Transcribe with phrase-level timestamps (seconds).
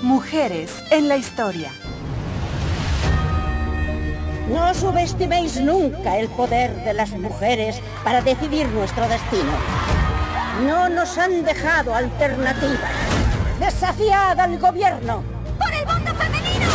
[0.00, 1.70] Mujeres en la historia.
[4.48, 9.52] No subestiméis nunca el poder de las mujeres para decidir nuestro destino.
[10.66, 12.90] No nos han dejado alternativas.
[13.58, 15.22] Desafiad al gobierno.
[15.58, 16.70] ¡Por el voto femenino!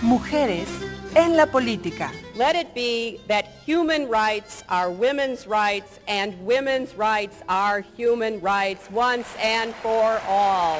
[0.00, 0.66] Mujeres
[1.14, 2.10] en la política.
[2.36, 8.88] Let it be that human rights are women's rights and women's rights are human rights
[8.90, 10.78] once and for all.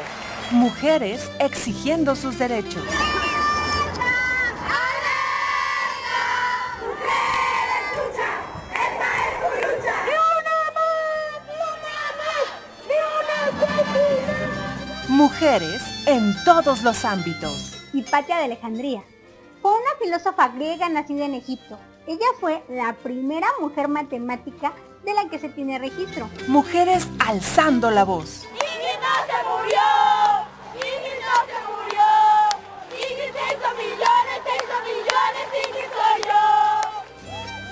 [0.51, 2.83] Mujeres exigiendo sus derechos.
[15.09, 17.77] Mujeres en todos los ámbitos.
[17.93, 19.03] Hipatia de Alejandría.
[19.61, 21.79] Fue una filósofa griega nacida en Egipto.
[22.07, 24.73] Ella fue la primera mujer matemática
[25.05, 26.31] de la que se tiene registro.
[26.47, 28.45] Mujeres alzando la voz.
[28.45, 30.48] ¡Ingrid no se murió!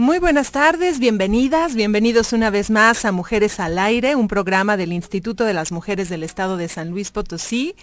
[0.00, 4.94] Muy buenas tardes, bienvenidas, bienvenidos una vez más a Mujeres al Aire, un programa del
[4.94, 7.74] Instituto de las Mujeres del Estado de San Luis Potosí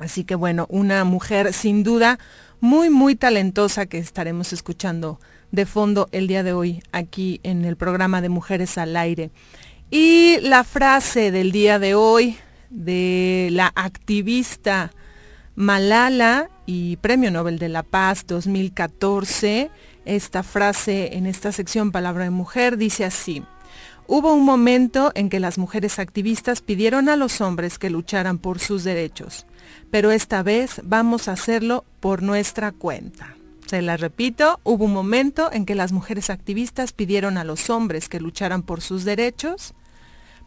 [0.00, 2.18] Así que bueno, una mujer sin duda
[2.60, 5.20] muy, muy talentosa que estaremos escuchando
[5.52, 9.30] de fondo el día de hoy aquí en el programa de Mujeres al Aire.
[9.90, 12.36] Y la frase del día de hoy
[12.70, 14.92] de la activista
[15.56, 19.70] Malala y Premio Nobel de la Paz 2014.
[20.04, 23.42] Esta frase en esta sección Palabra de Mujer dice así.
[24.06, 28.58] Hubo un momento en que las mujeres activistas pidieron a los hombres que lucharan por
[28.58, 29.46] sus derechos,
[29.90, 33.36] pero esta vez vamos a hacerlo por nuestra cuenta.
[33.66, 38.08] Se la repito, hubo un momento en que las mujeres activistas pidieron a los hombres
[38.08, 39.74] que lucharan por sus derechos,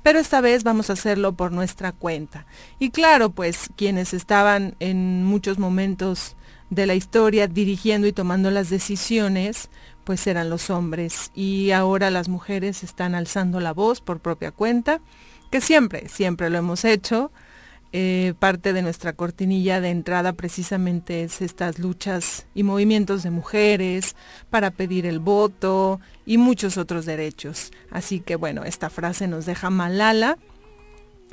[0.03, 2.45] pero esta vez vamos a hacerlo por nuestra cuenta.
[2.77, 6.35] Y claro, pues quienes estaban en muchos momentos
[6.69, 9.69] de la historia dirigiendo y tomando las decisiones,
[10.03, 11.31] pues eran los hombres.
[11.33, 14.99] Y ahora las mujeres están alzando la voz por propia cuenta,
[15.49, 17.31] que siempre, siempre lo hemos hecho.
[17.95, 24.15] Eh, parte de nuestra cortinilla de entrada precisamente es estas luchas y movimientos de mujeres
[24.49, 27.71] para pedir el voto y muchos otros derechos.
[27.91, 30.39] Así que bueno, esta frase nos deja Malala,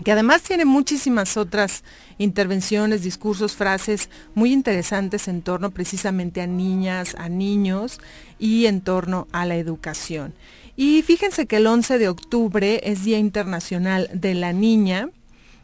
[0.05, 1.83] que además tiene muchísimas otras
[2.19, 8.01] intervenciones, discursos, frases muy interesantes en torno precisamente a niñas, a niños
[8.39, 10.35] y en torno a la educación.
[10.77, 15.09] Y fíjense que el 11 de octubre es Día Internacional de la Niña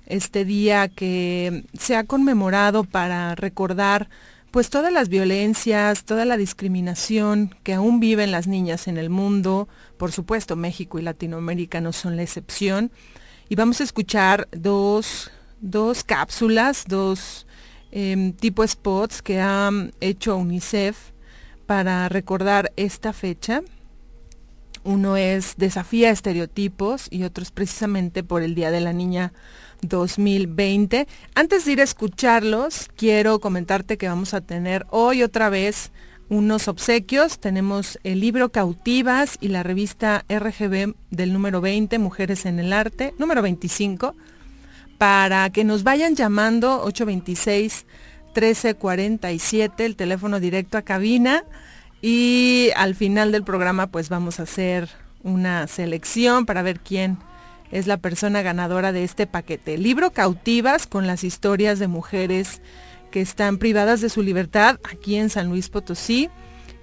[0.06, 4.08] este día que se ha conmemorado para recordar
[4.50, 9.69] pues todas las violencias, toda la discriminación que aún viven las niñas en el mundo.
[9.99, 12.91] Por supuesto, México y Latinoamérica no son la excepción.
[13.49, 15.31] Y vamos a escuchar dos,
[15.61, 17.47] dos cápsulas, dos
[17.93, 19.70] eh, tipo spots que ha
[20.00, 20.97] hecho UNICEF
[21.67, 23.62] para recordar esta fecha.
[24.85, 29.32] Uno es Desafía estereotipos y otro es precisamente por el Día de la Niña
[29.82, 31.06] 2020.
[31.34, 35.93] Antes de ir a escucharlos, quiero comentarte que vamos a tener hoy otra vez
[36.28, 37.38] unos obsequios.
[37.38, 43.14] Tenemos el libro Cautivas y la revista RGB del número 20, Mujeres en el Arte,
[43.19, 44.14] número 25,
[44.99, 47.87] para que nos vayan llamando 826
[48.37, 51.44] 1347, el teléfono directo a cabina.
[52.02, 54.88] Y al final del programa pues vamos a hacer
[55.22, 57.19] una selección para ver quién
[57.71, 59.79] es la persona ganadora de este paquete.
[59.79, 62.61] Libro Cautivas con las historias de mujeres
[63.11, 66.29] que están privadas de su libertad aquí en San Luis Potosí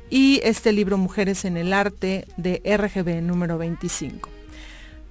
[0.09, 4.29] y este libro Mujeres en el Arte de RGB número 25.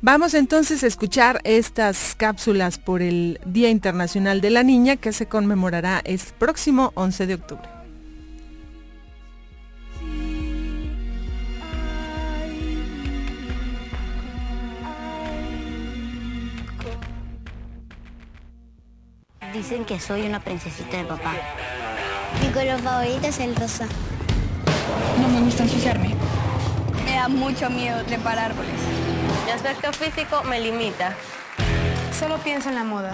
[0.00, 5.26] Vamos entonces a escuchar estas cápsulas por el Día Internacional de la Niña que se
[5.26, 7.81] conmemorará el próximo 11 de octubre.
[19.52, 21.34] Dicen que soy una princesita de papá.
[22.40, 23.86] Mi color favorito es el rosa.
[25.20, 26.14] No me gusta ensuciarme.
[27.04, 28.72] Me da mucho miedo trepar árboles.
[29.44, 31.14] Mi aspecto físico me limita.
[32.18, 33.12] Solo pienso en la moda.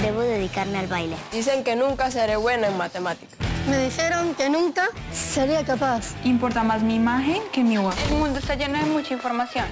[0.00, 1.16] Debo dedicarme al baile.
[1.32, 3.38] Dicen que nunca seré buena en matemáticas.
[3.68, 6.14] Me dijeron que nunca sería capaz.
[6.24, 7.94] Importa más mi imagen que mi voz.
[8.08, 9.66] El mundo está lleno de mucha información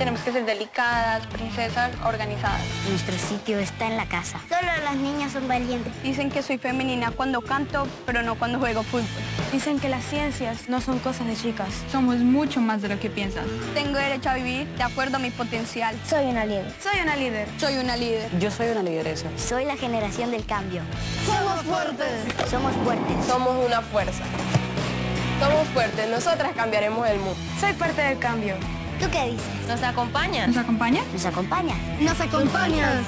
[0.00, 2.62] tenemos que ser delicadas, princesas, organizadas.
[2.88, 4.40] Nuestro sitio está en la casa.
[4.48, 5.92] Solo las niñas son valientes.
[6.02, 9.04] Dicen que soy femenina cuando canto, pero no cuando juego fútbol.
[9.52, 11.68] Dicen que las ciencias no son cosas de chicas.
[11.92, 13.44] Somos mucho más de lo que piensas.
[13.74, 15.94] Tengo derecho a vivir de acuerdo a mi potencial.
[16.08, 16.72] Soy una líder.
[16.80, 17.48] Soy una líder.
[17.58, 18.38] Soy una líder.
[18.38, 19.26] Yo soy una lideresa.
[19.36, 20.80] Soy la generación del cambio.
[21.26, 22.50] Somos fuertes.
[22.50, 23.26] Somos fuertes.
[23.26, 24.24] Somos una fuerza.
[25.40, 26.08] Somos fuertes.
[26.08, 27.36] Nosotras cambiaremos el mundo.
[27.60, 28.54] Soy parte del cambio.
[29.00, 29.66] ¿Tú qué dices?
[29.66, 30.48] ¿Nos acompañas?
[30.48, 31.06] ¿Nos acompañas?
[31.10, 31.78] ¿Nos acompañas?
[32.00, 33.02] ¿Nos acompañas?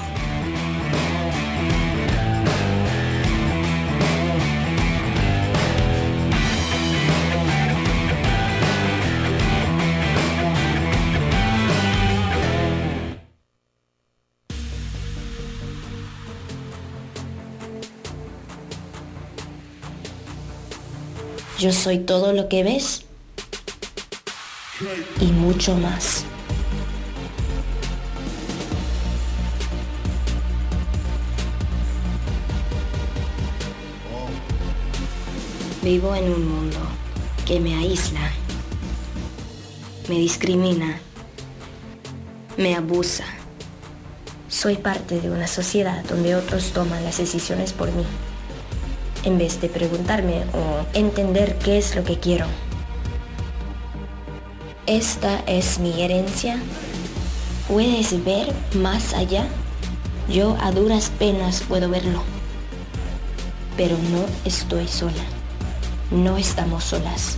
[21.59, 23.05] Yo soy todo lo que ves
[25.19, 26.25] y mucho más.
[35.81, 36.77] Vivo en un mundo
[37.45, 38.31] que me aísla,
[40.07, 40.99] me discrimina,
[42.57, 43.25] me abusa.
[44.47, 48.05] Soy parte de una sociedad donde otros toman las decisiones por mí,
[49.25, 52.45] en vez de preguntarme o entender qué es lo que quiero.
[54.85, 56.59] Esta es mi herencia.
[57.69, 59.47] ¿Puedes ver más allá?
[60.27, 62.21] Yo a duras penas puedo verlo.
[63.77, 65.23] Pero no estoy sola.
[66.11, 67.37] No estamos solas.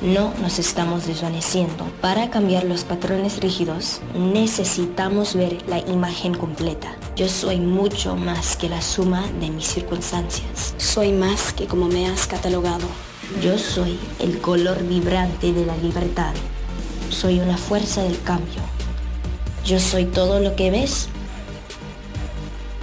[0.00, 1.84] No nos estamos desvaneciendo.
[2.00, 6.94] Para cambiar los patrones rígidos, necesitamos ver la imagen completa.
[7.16, 10.74] Yo soy mucho más que la suma de mis circunstancias.
[10.78, 12.86] Soy más que como me has catalogado.
[13.42, 16.32] Yo soy el color vibrante de la libertad.
[17.10, 18.60] Soy una fuerza del cambio.
[19.64, 21.08] Yo soy todo lo que ves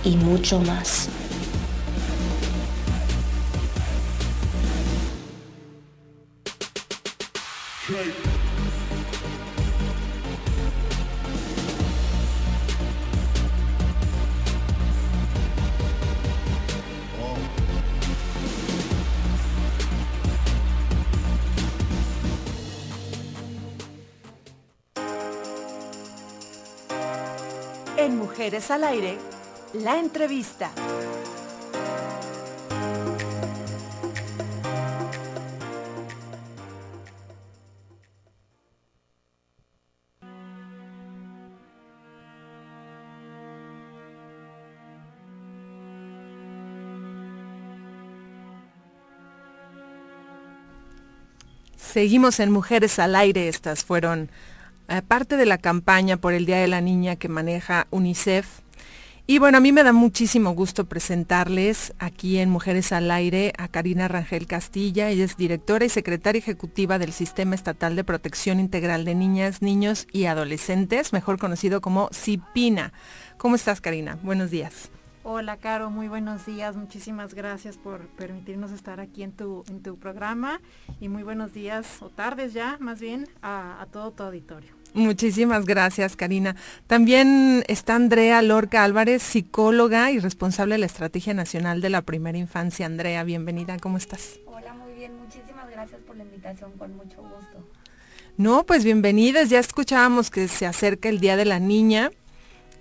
[0.04, 1.08] y mucho más.
[28.70, 29.18] Al Aire,
[29.74, 30.72] la entrevista.
[51.76, 53.50] Seguimos en Mujeres al Aire.
[53.50, 54.32] Estas fueron
[55.08, 58.64] parte de la campaña por el Día de la Niña que maneja UNICEF.
[59.26, 63.70] Y bueno, a mí me da muchísimo gusto presentarles aquí en Mujeres al Aire a
[63.70, 65.10] Karina Rangel Castilla.
[65.10, 70.08] Ella es directora y secretaria ejecutiva del Sistema Estatal de Protección Integral de Niñas, Niños
[70.12, 72.92] y Adolescentes, mejor conocido como CIPINA.
[73.38, 74.18] ¿Cómo estás, Karina?
[74.24, 74.92] Buenos días.
[75.26, 76.76] Hola Caro, muy buenos días.
[76.76, 80.60] Muchísimas gracias por permitirnos estar aquí en tu, en tu programa
[81.00, 84.74] y muy buenos días o tardes ya, más bien, a, a todo tu auditorio.
[84.94, 86.58] Muchísimas gracias, Karina.
[86.88, 92.38] También está Andrea Lorca Álvarez, psicóloga y responsable de la Estrategia Nacional de la Primera
[92.38, 92.86] Infancia.
[92.86, 94.42] Andrea, bienvenida, ¿cómo estás?
[94.46, 97.66] Hola, muy bien, muchísimas gracias por la invitación, con mucho gusto.
[98.36, 102.12] No, pues bienvenidas, ya escuchábamos que se acerca el Día de la Niña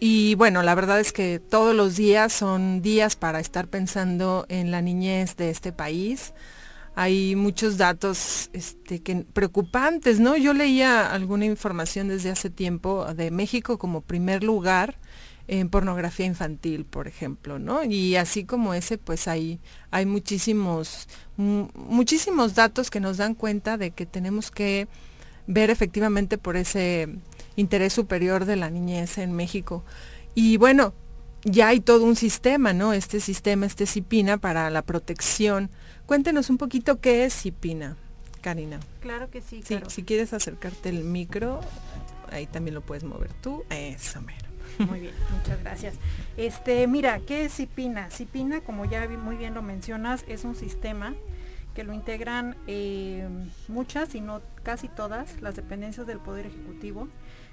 [0.05, 4.73] y bueno, la verdad es que todos los días son días para estar pensando en
[4.73, 6.35] la niñez de este país.
[6.97, 10.37] Hay muchos datos este, que, preocupantes, ¿no?
[10.37, 14.97] Yo leía alguna información desde hace tiempo de México como primer lugar
[15.47, 17.85] en pornografía infantil, por ejemplo, ¿no?
[17.85, 19.61] Y así como ese, pues hay,
[19.93, 21.07] hay muchísimos,
[21.37, 24.89] muchísimos datos que nos dan cuenta de que tenemos que
[25.47, 27.09] ver efectivamente por ese
[27.57, 29.85] interés superior de la niñez en México.
[30.35, 30.95] Y bueno,
[31.45, 32.93] ya hay todo un sistema, ¿no?
[32.93, 35.71] Este sistema, este CIPINA para la protección.
[36.07, 37.97] Cuéntenos un poquito qué es CIPINA,
[38.41, 38.81] Karina.
[39.01, 41.61] Claro que sí, sí Si quieres acercarte el micro,
[42.31, 43.65] ahí también lo puedes mover tú.
[43.71, 44.49] Eso, mero.
[44.79, 45.95] Muy bien, muchas gracias.
[46.37, 48.11] Este, mira, ¿qué es CIPINA?
[48.11, 51.15] CIPINA, como ya muy bien lo mencionas, es un sistema
[51.75, 53.27] que lo integran eh,
[53.69, 57.09] muchas, y no casi todas, las dependencias del Poder Ejecutivo,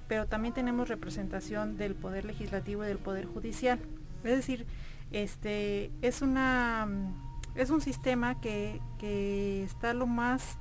[0.09, 3.79] pero también tenemos representación del Poder Legislativo y del Poder Judicial.
[4.23, 4.65] Es decir,
[5.11, 6.87] este, es, una,
[7.53, 8.81] es un sistema que,
[9.63, 10.57] está lo más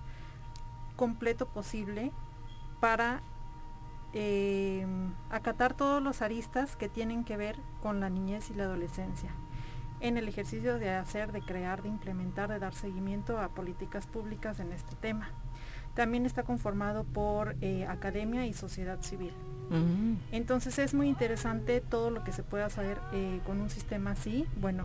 [0.97, 2.12] completo posible
[2.78, 3.23] para
[4.12, 4.87] eh,
[5.31, 9.33] acatar todos los aristas que tienen que ver con la niñez y la adolescencia
[10.00, 14.61] en el ejercicio de hacer, de crear, de implementar, de dar seguimiento a políticas públicas
[14.61, 15.31] en este tema.
[15.99, 19.33] También está conformado por eh, academia y sociedad civil.
[19.69, 20.12] Mm.
[20.31, 24.47] Entonces es muy interesante todo lo que se pueda saber eh, con un sistema así.
[24.61, 24.85] Bueno,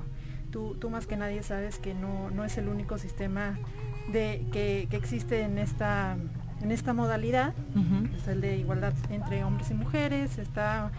[0.49, 3.59] tú, tú, más que nadie sabes que no, no es el único sistema
[4.11, 6.17] de, que, que existe en esta
[6.63, 7.53] en esta modalidad,
[8.17, 10.91] es el de igualdad entre hombres y mujeres, está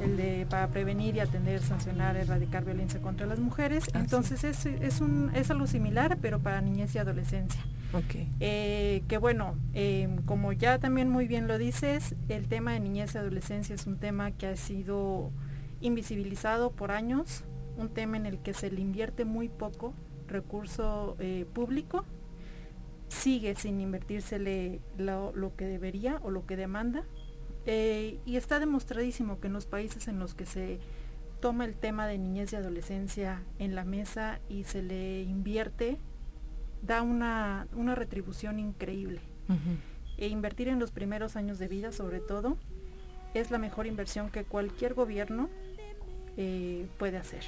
[0.00, 3.84] el de para prevenir y atender, sancionar, erradicar violencia contra las mujeres.
[3.92, 7.60] Ah, Entonces es, es, un, es algo similar, pero para niñez y adolescencia.
[8.40, 13.14] Eh, que bueno, em, como ya también muy bien lo dices, el tema de niñez
[13.14, 15.30] y adolescencia es un tema que ha sido
[15.80, 17.44] invisibilizado por años,
[17.76, 19.94] un tema en el que se le invierte muy poco
[20.26, 22.04] recurso eh, público
[23.08, 27.04] sigue sin invertírsele lo, lo, que debería o lo que demanda.
[27.66, 30.78] Eh, y está demostradísimo que en los países en los que se
[31.40, 35.98] toma el tema de niñez y adolescencia en la mesa y se le invierte,
[36.82, 39.20] da una, una retribución increíble.
[40.18, 42.58] E invertir en los primeros años de vida, sobre todo,
[43.34, 45.48] es la mejor inversión que cualquier gobierno
[46.36, 47.44] eh, puede hacer.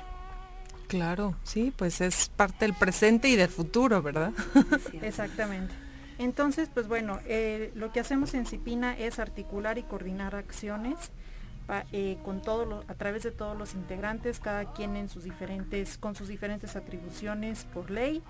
[0.89, 4.33] Claro, sí, pues es parte del presente y del futuro, ¿verdad?
[5.03, 5.73] Exactamente.
[6.19, 11.13] Entonces, pues bueno, eh, lo que hacemos en CIPINA es articular y coordinar acciones
[11.93, 16.17] eh, con todo a través de todos los integrantes, cada quien en sus diferentes, con
[16.17, 18.23] sus diferentes atribuciones por ley,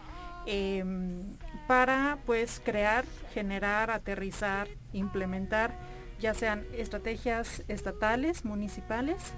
[0.46, 1.22] em,
[1.66, 5.78] para pues crear, generar, aterrizar, implementar,
[6.20, 9.32] ya sean estrategias estatales, municipales,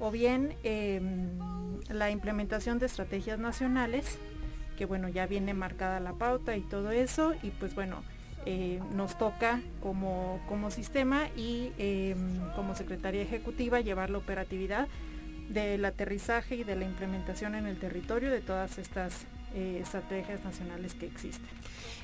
[0.00, 1.38] o bien em,
[1.88, 4.18] la implementación de estrategias nacionales,
[4.76, 8.02] que bueno, ya viene marcada la pauta y todo eso, y pues bueno,
[8.44, 14.86] eh, nos toca como, como sistema y em, como Secretaría Ejecutiva llevar la operatividad
[15.48, 20.94] del aterrizaje y de la implementación en el territorio de todas estas eh, estrategias nacionales
[20.94, 21.48] que existen.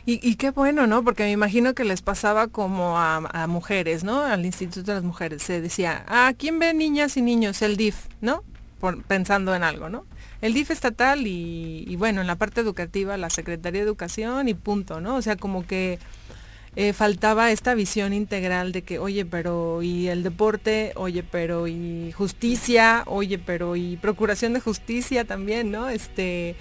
[0.05, 1.05] Y, qué bueno, ¿no?
[1.05, 4.23] Porque me imagino que les pasaba como a, mujeres, ¿no?
[4.23, 5.45] Al Instituto de las Mujeres.
[5.45, 7.63] Se decía, ah, ¿quién ve niñas y niños?
[7.63, 8.43] El DIF, ¿no?
[9.07, 10.05] pensando en algo, ¿no?
[10.41, 14.55] El DIF estatal y, y, bueno, en la parte educativa la Secretaría de Educación y
[14.55, 15.15] punto, ¿no?
[15.15, 16.01] O sea, como que
[16.75, 22.13] eh, faltaba esta visión integral de que, oye, pero y el deporte, oye, pero y
[22.13, 25.91] justicia, oye, pero y procuración de justicia también, ¿no?
[25.91, 26.57] Este,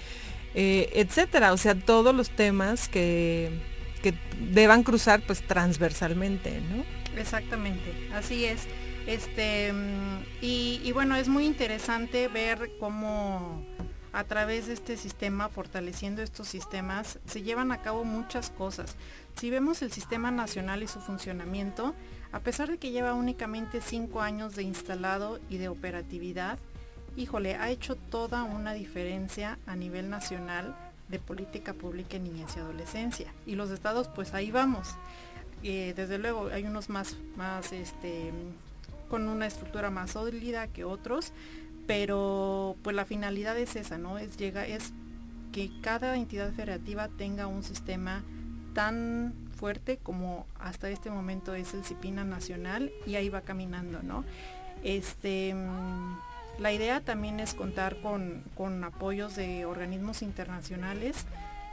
[0.54, 1.52] eh, etcétera.
[1.52, 3.60] O sea, todos los temas que,
[4.02, 6.84] que deban cruzar pues transversalmente, ¿no?
[7.18, 8.66] Exactamente, así es.
[9.06, 13.64] Este, mm, y, bueno, es muy interesante ver cómo
[14.12, 18.96] a través de este sistema, fortaleciendo estos sistemas, se llevan a cabo muchas cosas.
[19.36, 21.94] Si vemos el sistema nacional y su funcionamiento,
[22.30, 26.58] a pesar de que lleva únicamente cinco años de instalado y de operatividad,
[27.16, 30.74] híjole, ha hecho toda una diferencia a nivel nacional
[31.08, 33.32] de política pública en niñez y adolescencia.
[33.46, 34.88] Y los estados, pues ahí vamos.
[35.62, 38.32] Eh, desde luego, hay unos más, más este,
[39.08, 41.32] con una estructura más sólida que otros,
[41.86, 44.18] pero pues la finalidad es esa, ¿no?
[44.18, 44.92] Es, llega, es
[45.52, 48.22] que cada entidad federativa tenga un sistema
[48.74, 54.24] tan fuerte como hasta este momento es el CIPINA nacional y ahí va caminando, ¿no?
[54.82, 56.16] Este, mm,
[56.62, 61.26] la idea también es contar con, con apoyos de organismos internacionales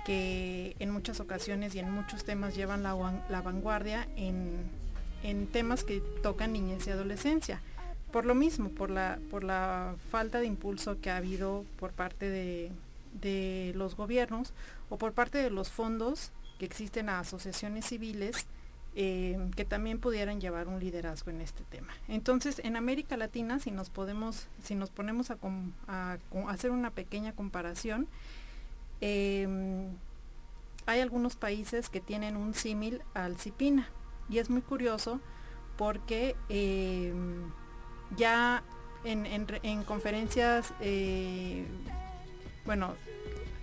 [0.03, 4.49] que en muchas ocasiones y en muchos temas llevan la, vanguardia en,
[5.21, 7.61] en, temas que tocan niñez y adolescencia.
[8.11, 12.27] Por lo mismo, por la, por la falta de impulso que ha habido por parte
[12.27, 12.71] de,
[13.21, 14.53] de los gobiernos
[14.89, 18.47] o por parte de los fondos que existen a asociaciones civiles
[19.01, 21.93] eh, que también pudieran llevar un liderazgo en este tema.
[22.09, 26.17] Entonces, en América Latina, si nos podemos, si nos ponemos a,
[26.49, 28.09] hacer una pequeña comparación,
[28.99, 29.87] em,
[30.85, 33.87] hay algunos países que tienen un símil al CIPINA
[34.29, 35.21] y es muy curioso
[35.77, 37.53] porque em,
[38.17, 38.63] ya
[39.05, 41.65] en, conferencias, eh,
[42.65, 42.95] bueno,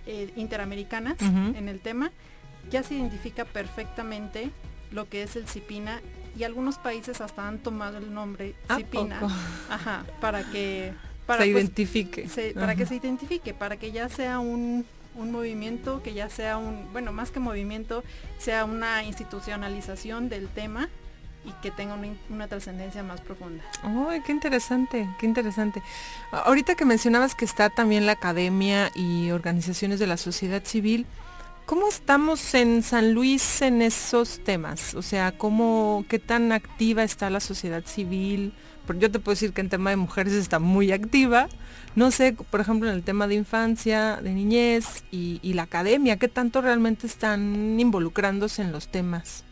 [0.07, 2.11] eh, interamericanas en el tema,
[2.71, 4.51] ya se identifica perfectamente
[4.91, 6.01] lo que es el CIPINA
[6.37, 9.19] y algunos países hasta han tomado el nombre CIPINA
[9.69, 10.93] ajá, para que
[11.27, 12.29] para se pues, identifique.
[12.55, 16.91] para que se identifique, para que ya sea un, un, movimiento, que ya sea un,
[16.93, 18.03] bueno, más que movimiento,
[18.37, 20.89] sea una institucionalización del tema
[21.43, 23.63] y que tenga una, una trascendencia más profunda.
[23.83, 25.83] ¡Ay, qué interesante, qué interesante!
[26.31, 31.05] Ahorita que mencionabas que está también la academia y organizaciones de la sociedad civil,
[31.67, 34.95] ¿Cómo estamos en San Luis en esos temas?
[34.95, 38.53] O sea, ¿cómo, ¿qué tan activa está la sociedad civil?
[38.97, 41.49] Yo te puedo decir que en tema de mujeres está muy activa.
[41.93, 46.29] No sé, por ejemplo, en el tema de infancia, de niñez y, la academia, ¿qué
[46.29, 49.43] tanto realmente están involucrándose en los temas?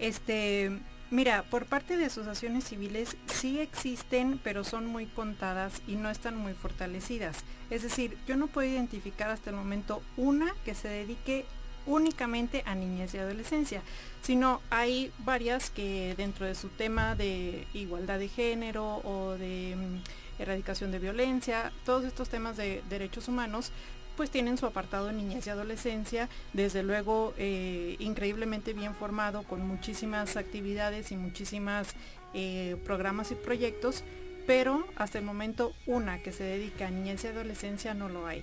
[0.00, 0.72] Este,
[1.10, 6.36] Mira, por parte de asociaciones civiles sí existen, pero son muy contadas y no están
[6.36, 7.44] muy fortalecidas.
[7.70, 11.46] Es decir, yo no puedo identificar hasta el momento una que se dedique
[11.86, 13.80] únicamente a niñez y adolescencia,
[14.20, 20.42] sino hay varias que dentro de su tema de igualdad de género o de mm,
[20.42, 23.72] erradicación de violencia, todos estos temas de derechos humanos,
[24.18, 30.36] pues tienen su apartado niñez y adolescencia, desde luego eh, increíblemente bien formado, con muchísimas
[30.36, 31.94] actividades y muchísimas
[32.34, 34.02] eh, programas y proyectos,
[34.44, 38.42] pero hasta el momento una que se dedica a niñez y adolescencia no lo hay.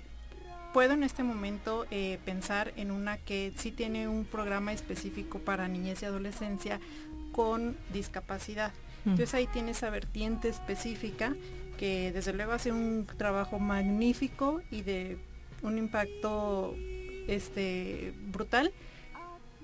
[0.71, 5.67] Puedo en este momento eh, pensar en una que sí tiene un programa específico para
[5.67, 6.79] niñez y adolescencia
[7.33, 8.71] con discapacidad.
[9.03, 9.09] Mm.
[9.09, 11.35] Entonces ahí tiene esa vertiente específica
[11.77, 15.17] que desde luego hace un trabajo magnífico y de
[15.61, 16.75] un impacto
[17.27, 18.71] este, brutal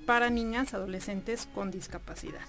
[0.06, 2.41] para niñas, adolescentes con discapacidad.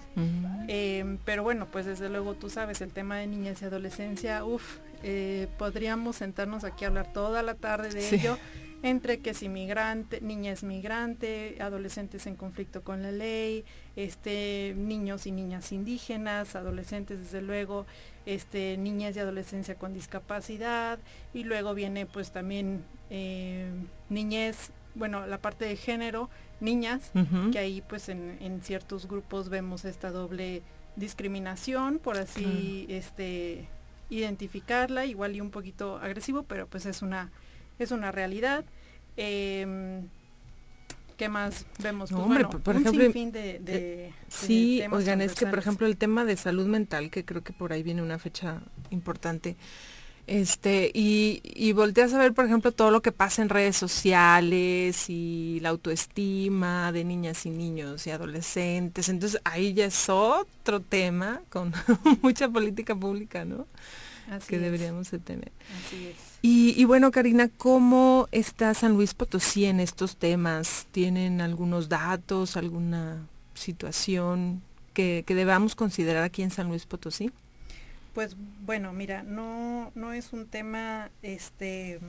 [0.67, 4.79] Em, pero bueno, pues desde luego tú sabes, el tema de niñas y adolescencia, uff,
[5.03, 8.37] eh, podríamos sentarnos aquí a hablar toda la tarde de ello,
[8.83, 13.63] entre que es inmigrante, niñas migrante, adolescentes en conflicto con la ley,
[13.95, 17.85] este, niños y niñas indígenas, adolescentes desde luego,
[18.25, 20.99] este, niñas y adolescencia con discapacidad,
[21.33, 23.71] y luego viene pues también eh,
[24.09, 27.11] niñez, bueno, la parte de género, niñas,
[27.53, 30.61] que ahí pues en, ciertos grupos vemos esta doble
[30.97, 33.69] discriminación, por así este
[34.09, 37.31] identificarla, igual y un poquito agresivo, pero pues es una,
[37.79, 38.63] es una realidad.
[39.17, 40.07] Em,
[41.17, 42.09] ¿Qué más vemos?
[42.09, 46.65] Pues, hombre, por ejemplo, de, sí, oigan, es que por ejemplo el tema de salud
[46.65, 49.55] mental, que creo que por ahí viene una fecha importante,
[50.25, 55.09] este, y, y volteas a ver, por ejemplo, todo lo que pasa en redes sociales
[55.09, 59.09] y la autoestima de niñas y niños y adolescentes.
[59.09, 61.73] Entonces ahí ya es otro tema con
[62.21, 63.67] mucha política pública, ¿no?
[64.47, 65.51] Que deberíamos de tener.
[65.85, 66.15] Así es.
[66.41, 70.87] Y, y, bueno, Karina, ¿cómo está San Luis Potosí en estos temas?
[70.91, 74.61] ¿Tienen algunos datos, alguna situación
[74.93, 77.31] que, que debamos considerar aquí en San Luis Potosí?
[78.13, 81.99] Pues bueno, mira, no, no es un tema este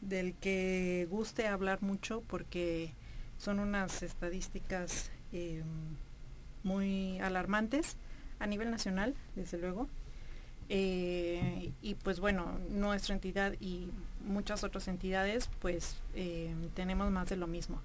[0.00, 2.92] del que guste hablar mucho porque
[3.38, 5.64] son unas estadísticas em,
[6.62, 7.96] muy alarmantes
[8.40, 9.88] a nivel nacional, desde luego.
[10.70, 13.88] Eh, y pues bueno, nuestra entidad y
[14.24, 17.80] muchas otras entidades pues em, tenemos más de lo mismo.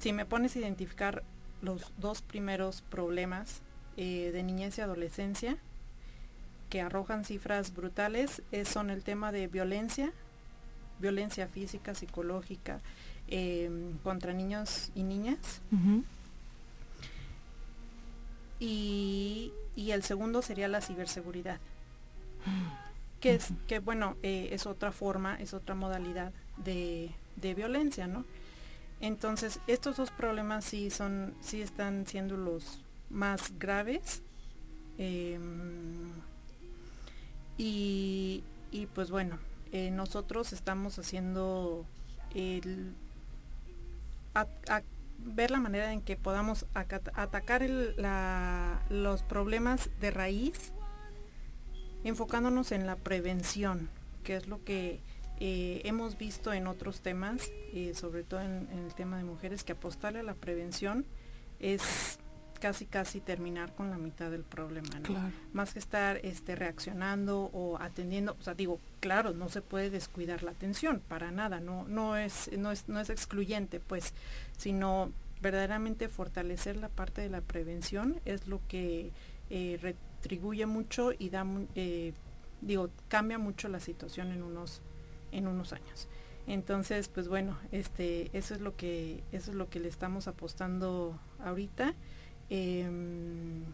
[0.00, 1.22] Si me pones a identificar
[1.60, 3.60] los dos primeros problemas
[3.96, 5.56] eh, de niñez y adolescencia
[6.68, 10.10] que arrojan cifras brutales son el tema de violencia,
[10.98, 12.80] violencia física, psicológica
[14.02, 15.60] contra niños y niñas.
[18.62, 21.58] Y, y, el segundo sería la ciberseguridad.
[23.20, 28.24] que es que bueno eh, es otra forma es otra modalidad de, de, violencia no
[29.00, 34.22] entonces estos dos problemas sí son sí están siendo los más graves
[34.98, 36.12] em,
[37.58, 39.38] y, y, pues bueno
[39.72, 41.84] eh, nosotros estamos haciendo
[42.34, 42.92] el
[45.24, 47.62] ver la manera en que podamos atacar
[48.90, 50.72] los problemas de raíz,
[52.04, 53.88] enfocándonos en la prevención,
[54.24, 55.00] que es lo que
[55.40, 59.72] eh, hemos visto en otros temas, eh, sobre todo en, el tema de mujeres, que
[59.72, 61.04] apostarle a la prevención
[61.58, 62.18] es
[62.62, 64.88] casi casi terminar con la mitad del problema,
[65.52, 70.44] Más que estar este, reaccionando o atendiendo, o sea, digo, claro, no se puede descuidar
[70.44, 74.14] la atención, para nada, no, no, es, no, es, no es excluyente, pues,
[74.58, 79.10] sino verdaderamente fortalecer la parte de la prevención es lo que
[79.50, 81.44] eh, retribuye mucho y da,
[81.74, 82.12] eh,
[82.60, 84.82] digo, cambia mucho la situación en unos,
[85.32, 86.06] en unos años.
[86.46, 91.18] Entonces, pues bueno, este, eso es lo que, eso es lo que le estamos apostando
[91.40, 91.94] ahorita.
[92.50, 93.64] Em,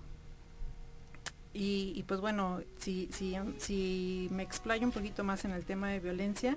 [1.54, 5.98] y, pues bueno, si, si, si, me explayo un poquito más en el tema de
[5.98, 6.56] violencia,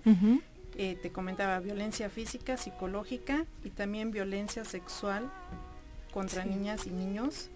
[0.78, 5.32] eh, te comentaba violencia física, psicológica y también violencia sexual
[6.14, 7.50] contra niñas y niños,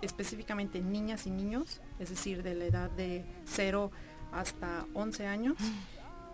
[0.00, 3.90] específicamente niñas y niños, es decir, de la edad de 0
[4.32, 5.56] hasta 11 años.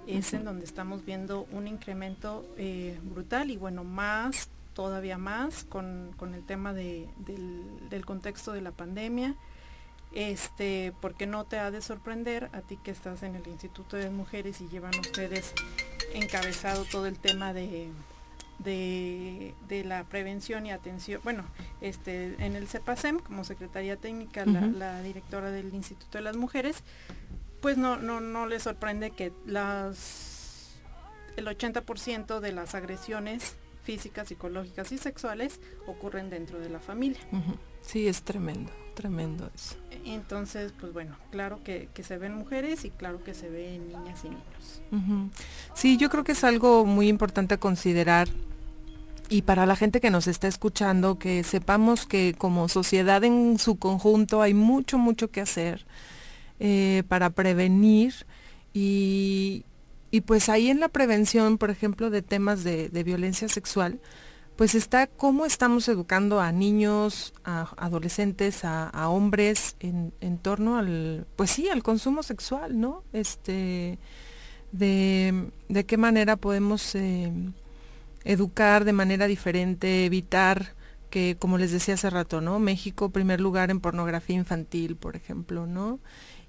[0.07, 6.15] Es en donde estamos viendo un incremento eh, brutal y bueno, más todavía más con,
[6.33, 7.09] el tema del,
[8.07, 9.35] contexto de la pandemia.
[10.13, 14.09] Este, porque no te ha de sorprender a ti que estás en el Instituto de
[14.09, 15.53] Mujeres y llevan ustedes
[16.15, 17.91] encabezado todo el tema de,
[18.61, 21.43] de, la prevención y atención, bueno,
[21.81, 26.85] este, en el CEPASEM, como Secretaría Técnica, la, directora del Instituto de las Mujeres,
[27.61, 30.77] pues no, no, no le sorprende que las,
[31.37, 33.57] el 80% de las agresiones
[33.89, 37.21] físicas, psicológicas y sexuales ocurren dentro de la familia.
[37.81, 39.77] Sí, es tremendo, tremendo eso.
[40.05, 44.29] Entonces, pues bueno, claro que, se ven mujeres y claro que se ven niñas y
[44.29, 45.25] niños.
[45.73, 48.29] Sí, yo creo que es algo muy importante a considerar
[49.31, 53.77] y para la gente que nos está escuchando, que sepamos que como sociedad en su
[53.77, 55.87] conjunto hay mucho, mucho que hacer
[56.61, 58.27] eh, para prevenir
[58.75, 59.65] y,
[60.11, 64.01] y pues ahí en la prevención, por ejemplo, de temas de, violencia sexual,
[64.57, 71.51] pues está cómo estamos educando a niños, a adolescentes, a, hombres en, torno al, pues
[71.51, 73.05] sí, al consumo sexual, ¿no?
[73.13, 73.99] Este,
[74.73, 75.51] de,
[75.87, 77.31] qué manera podemos eh,
[78.25, 80.75] educar de manera diferente, evitar
[81.11, 82.59] que, como les decía hace rato, ¿no?
[82.59, 86.01] México, primer lugar en pornografía infantil, por ejemplo, ¿no?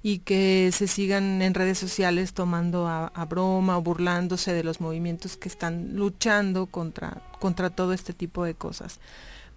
[0.01, 5.35] Y que se sigan en redes sociales tomando a, broma o burlándose de los movimientos
[5.35, 8.99] que están luchando contra, contra todo este tipo de cosas.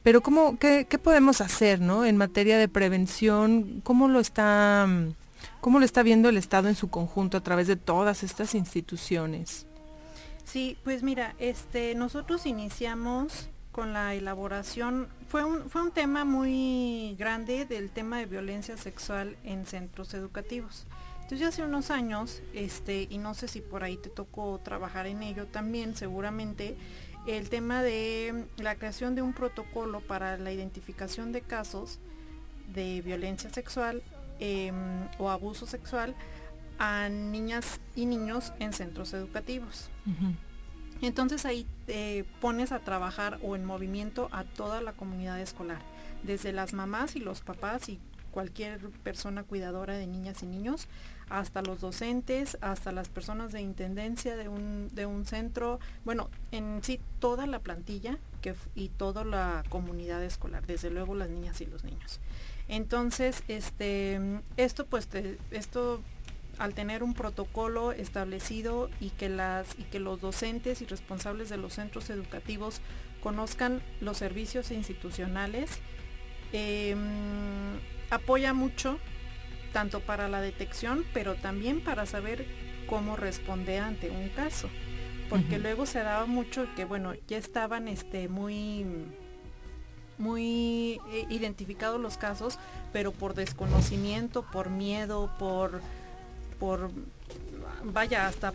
[0.03, 2.05] Pero ¿cómo, qué, podemos hacer ¿no?
[2.05, 3.81] en materia de prevención?
[3.85, 4.89] ¿Cómo lo, está,
[5.61, 9.67] ¿Cómo lo está viendo el Estado en su conjunto a través de todas estas instituciones?
[10.45, 17.17] Sí, pues mira, este, nosotros iniciamos con la elaboración, fue un, fue un tema muy
[17.19, 20.87] grande del tema de violencia sexual en centros educativos.
[21.23, 25.23] Entonces hace unos años, este, y no sé si por ahí te tocó trabajar en
[25.23, 26.77] ello también, seguramente,
[27.27, 31.99] el tema de la creación de un protocolo para la identificación de casos
[32.75, 34.03] de violencia sexual
[34.39, 34.75] em,
[35.19, 36.15] o abuso sexual
[36.79, 39.89] a niñas y niños en centros educativos.
[41.03, 45.81] Entonces ahí te pones a trabajar o en movimiento a toda la comunidad escolar,
[46.23, 50.89] desde las mamás y los papás y cualquier persona cuidadora de niñas y niños,
[51.29, 56.83] hasta los docentes, hasta las personas de intendencia de un, de un centro, bueno, en
[56.83, 58.19] sí toda la plantilla
[58.75, 62.21] y toda la comunidad escolar, desde luego las niñas y los niños.
[62.69, 64.21] Entonces, este,
[64.57, 65.09] esto pues
[65.51, 66.01] esto
[66.59, 71.57] al tener un protocolo establecido y que, las, y que los docentes y responsables de
[71.57, 72.81] los centros educativos
[73.23, 75.79] conozcan los servicios institucionales,
[76.53, 76.99] em,
[78.11, 78.99] apoya mucho
[79.73, 82.47] tanto para la detección, pero también para saber
[82.87, 84.69] cómo responde ante un caso.
[85.31, 88.85] Porque luego se daba mucho que, bueno, ya estaban este, muy
[90.19, 92.59] muy eh, identificados los casos,
[92.93, 95.81] pero por desconocimiento, por miedo, por
[96.63, 96.93] por
[97.83, 98.55] vaya, hasta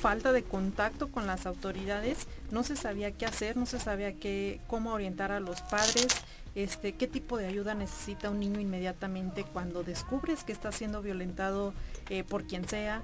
[0.00, 4.60] falta de contacto con las autoridades, no se sabía qué hacer, no se sabía qué,
[4.66, 6.08] cómo orientar a los padres,
[6.56, 11.74] este, qué tipo de ayuda necesita un niño inmediatamente cuando descubres que está siendo violentado
[12.10, 13.02] eh, por quien sea.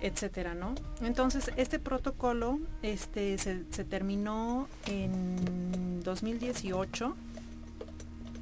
[0.00, 0.76] etcétera, ¿no?
[1.00, 7.16] Entonces, este protocolo este, se, terminó en 2018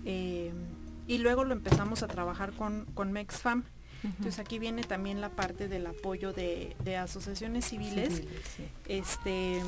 [0.05, 0.53] eh,
[1.07, 3.65] y luego lo empezamos a trabajar con, con MexFam.
[4.05, 8.17] Entonces aquí viene también la parte del apoyo de, de asociaciones civiles.
[8.17, 8.65] Civiles, sí.
[8.89, 9.63] Este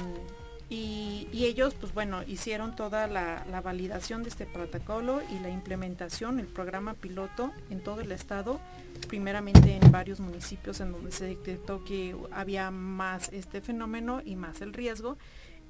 [0.71, 5.49] y, y ellos, pues bueno, hicieron toda la, la validación de este protocolo y la
[5.49, 8.61] implementación, el programa piloto en todo el estado,
[9.09, 14.61] primeramente en varios municipios en donde se detectó que había más este fenómeno y más
[14.61, 15.17] el riesgo.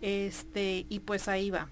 [0.00, 1.68] Este, y pues ahí va.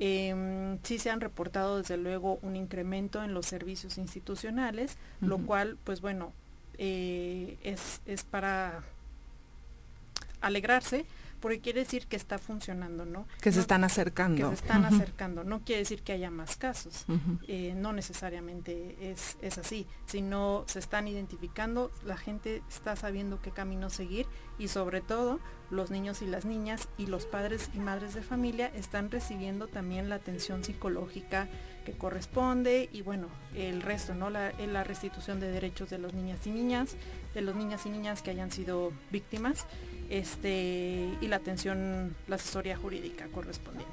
[0.00, 5.76] Em, sí se han reportado desde luego un incremento en los servicios institucionales, lo cual,
[5.84, 6.32] pues bueno,
[6.78, 8.84] eh, es, es para
[10.40, 11.04] alegrarse,
[11.40, 13.26] porque quiere decir que está funcionando, ¿no?
[13.40, 14.50] Que se están acercando.
[14.50, 15.44] Que se están acercando.
[15.44, 17.06] No quiere decir que haya más casos.
[17.46, 23.50] Eh, no necesariamente es, es así, sino se están identificando, la gente está sabiendo qué
[23.50, 24.26] camino seguir
[24.58, 28.66] y sobre todo los niños y las niñas y los padres y madres de familia
[28.74, 31.48] están recibiendo también la atención psicológica
[31.88, 34.28] que corresponde y bueno, el resto, ¿no?
[34.30, 36.96] La, eh, la restitución de derechos de los niñas y niñas,
[37.34, 39.66] de los niñas y niñas que hayan sido víctimas,
[40.10, 43.88] este, y la atención, la asesoría jurídica correspondiente.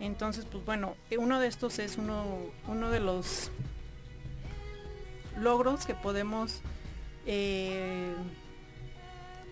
[0.00, 2.24] Entonces, pues bueno, eh, uno de estos es uno,
[2.68, 3.50] uno de los
[5.38, 6.60] logros que podemos
[7.26, 8.14] eh,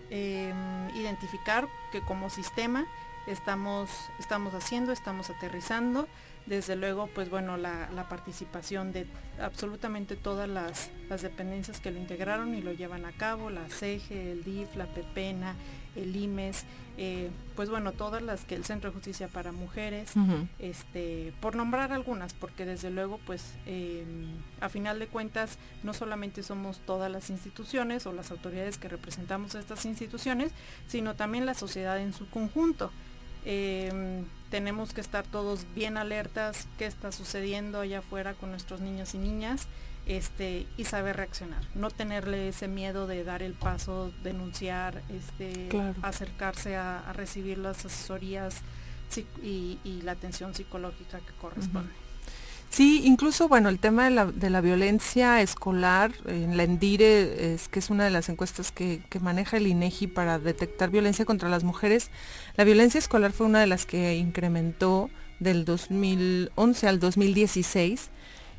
[0.09, 2.85] em, identificar que como sistema
[3.27, 6.07] estamos, estamos haciendo, estamos aterrizando.
[6.49, 9.05] Desde luego, pues bueno, la, la participación de
[9.39, 14.31] absolutamente todas las, las dependencias que lo integraron y lo llevan a cabo, la CEGE,
[14.31, 15.55] el DIF, la PEPENA,
[15.95, 16.65] el IMES,
[16.97, 20.11] eh, pues bueno, todas las que el Centro de Justicia para Mujeres,
[20.57, 24.03] este, por nombrar algunas, porque desde luego, pues, eh,
[24.59, 29.55] a final de cuentas, no solamente somos todas las instituciones o las autoridades que representamos
[29.55, 30.51] a estas instituciones,
[30.87, 32.91] sino también la sociedad en su conjunto.
[33.45, 39.13] Eh, tenemos que estar todos bien alertas, qué está sucediendo allá afuera con nuestros niños
[39.13, 39.67] y niñas,
[40.07, 41.61] este, y saber reaccionar.
[41.75, 45.93] No tenerle ese miedo de dar el paso, denunciar, este, Claro.
[46.01, 48.55] acercarse a, a recibir las asesorías
[49.43, 51.91] y la atención psicológica que corresponde.
[52.69, 57.67] Sí, incluso, bueno, el tema de la, de la violencia escolar, en la ENDIRE, es
[57.67, 61.49] que es una de las encuestas que, que maneja el INEGI para detectar violencia contra
[61.49, 62.11] las mujeres.
[62.57, 68.09] La violencia escolar fue una de las que incrementó del 2011 al 2016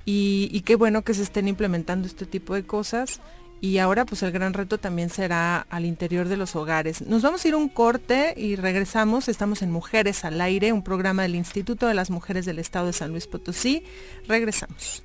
[0.05, 3.21] y, y qué bueno que se estén implementando este tipo de cosas.
[3.61, 7.03] Y ahora pues el gran reto también será al interior de los hogares.
[7.03, 9.29] Nos vamos a ir un corte y regresamos.
[9.29, 12.93] Estamos en Mujeres al Aire, un programa del Instituto de las Mujeres del Estado de
[12.95, 13.85] San Luis Potosí.
[14.27, 15.03] Regresamos.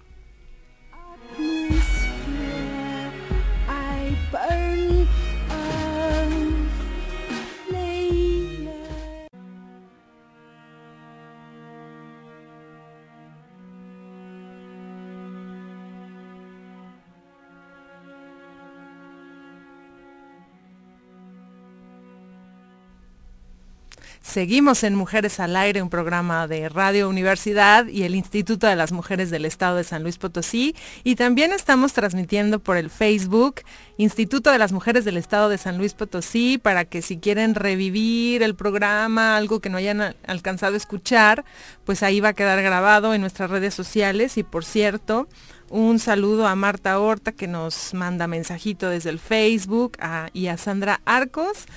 [24.36, 28.92] Seguimos en Mujeres al Aire, un programa de Radio Universidad y el Instituto de las
[28.92, 30.76] Mujeres del Estado de San Luis Potosí.
[31.06, 33.62] Y también estamos transmitiendo por el Facebook
[33.96, 38.44] Instituto de las Mujeres del Estado de San Luis Potosí para que si quieren revivir
[38.44, 41.46] el programa, algo que no hayan alcanzado a escuchar,
[41.86, 44.38] pues ahí va a quedar grabado en nuestras redes sociales.
[44.38, 45.30] Y por cierto,
[45.70, 49.98] un saludo a Marta Horta que nos manda mensajito desde el Facebook
[50.34, 51.68] y a Sandra Arcos.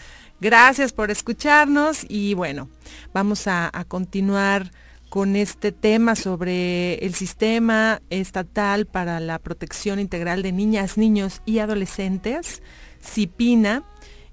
[0.40, 2.68] Gracias por escucharnos y bueno,
[3.12, 4.70] vamos a, continuar
[5.08, 11.58] con este tema sobre el sistema estatal para la protección integral de niñas, niños y
[11.58, 12.62] adolescentes,
[13.02, 13.82] CIPINA,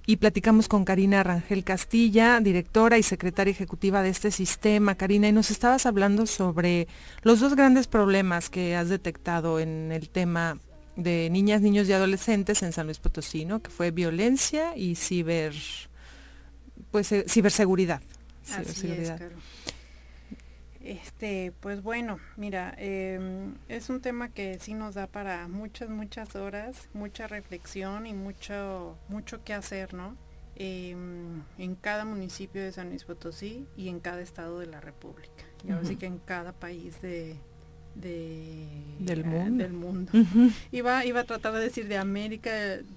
[0.06, 4.94] y platicamos con Karina Rangel Castilla, directora y secretaria ejecutiva de este sistema.
[4.94, 6.88] Karina, y nos estabas hablando sobre
[7.24, 10.60] los dos grandes problemas que has detectado en el tema
[10.96, 13.62] de niñas, niños y adolescentes en San Luis Potosí, ¿no?
[13.62, 15.54] Que fue violencia y ciber,
[16.96, 18.02] pues eh, ciberseguridad.
[18.50, 19.12] Así es.
[20.80, 26.38] Este, pues bueno, mira, em, es un tema que sí nos da para muchas, muchas
[26.38, 30.16] horas, mucha reflexión y mucho, mucho que hacer, ¿no?
[30.56, 35.44] Em, en cada municipio de San Luis Potosí y en cada estado de la República.
[35.66, 36.00] Y ahora sí Ujú.
[36.00, 37.36] que en cada país de,
[37.96, 38.66] de-
[39.00, 39.64] Del eh, mundo.
[39.64, 40.12] del mundo.
[40.72, 42.52] Iba, iba a tratar de decir de América,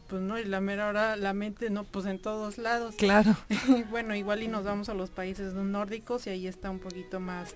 [0.08, 2.94] pues no, y la mera hora la mente, no, pues en todos lados.
[2.96, 3.36] Claro.
[3.90, 7.54] bueno, igual y nos vamos a los países nórdicos y ahí está un poquito más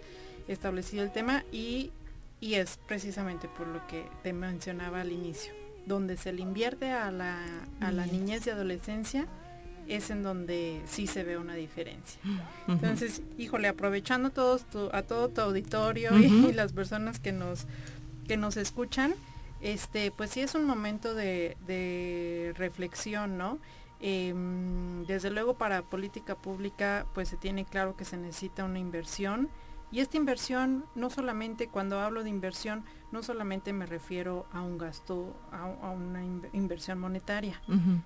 [0.49, 1.93] establecido el tema y,
[2.41, 5.53] y es precisamente por lo que te mencionaba al inicio.
[5.87, 7.39] donde se le invierte a la,
[7.81, 9.27] a la niñez y adolescencia,
[9.89, 12.21] es en donde sí se ve una diferencia.
[12.69, 17.67] Entonces, híjole, aprovechando todos a todo tu auditorio y, las personas que nos,
[18.27, 19.15] que nos escuchan,
[19.61, 23.59] este, pues sí es un momento de, de reflexión, ¿no?
[24.05, 29.49] Em, desde luego para política pública, pues se tiene claro que se necesita una inversión.
[29.93, 34.79] Y esta inversión, no solamente cuando hablo de inversión, no solamente me refiero a un
[34.79, 36.25] gasto, a, una
[36.55, 37.61] inversión monetaria,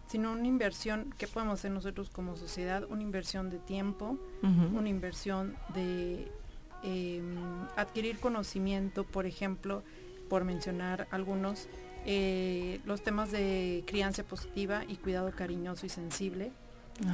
[0.09, 5.57] sino una inversión que podemos hacer nosotros como sociedad, una inversión de tiempo, una inversión
[5.75, 6.33] de
[6.83, 7.37] em,
[7.77, 9.85] adquirir conocimiento, por ejemplo,
[10.29, 11.69] por mencionar algunos,
[12.05, 16.51] eh, los temas de crianza positiva y cuidado cariñoso y sensible,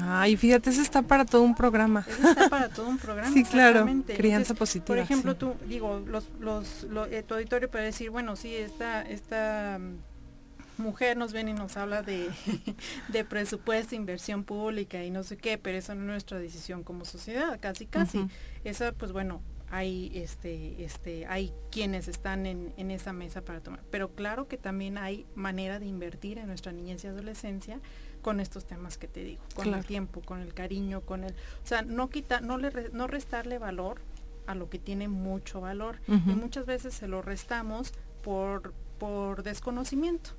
[0.00, 2.06] Ay, fíjate, eso está para todo un programa.
[2.08, 3.32] está para todo un programa.
[3.32, 3.86] sí, claro.
[4.16, 4.86] Crianza positiva.
[4.86, 9.78] Por ejemplo, tú, digo, los, los, eh, tu auditorio puede decir, bueno, sí, esta, esta
[9.80, 12.30] mm, mujer nos viene y nos habla de,
[13.08, 17.04] de presupuesto, inversión pública y no sé qué, pero esa no es nuestra decisión como
[17.04, 18.26] sociedad, casi, casi.
[18.64, 23.82] Esa, pues bueno, hay este este hay quienes están en, en, esa mesa para tomar.
[23.90, 27.80] Pero claro que también hay manera de invertir en nuestra niñez y adolescencia
[28.20, 31.66] con estos temas que te digo, con el tiempo, con el cariño, con el, o
[31.66, 34.02] sea, no quita, no le no restarle valor
[34.46, 36.00] a lo que tiene mucho valor.
[36.06, 40.32] Y muchas veces se lo restamos por por desconocimiento.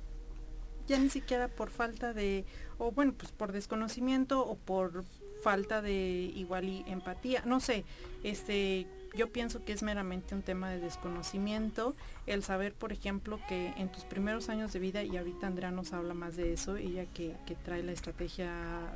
[0.86, 2.44] Ya ni siquiera por falta de
[2.78, 5.04] o bueno, pues por desconocimiento o por
[5.42, 7.84] falta de igual y empatía, no sé,
[8.22, 11.94] este yo pienso que es meramente un tema de desconocimiento,
[12.26, 15.92] el saber, por ejemplo, que en tus primeros años de vida, y ahorita Andrea nos
[15.92, 18.52] habla más de eso, ella que, trae la estrategia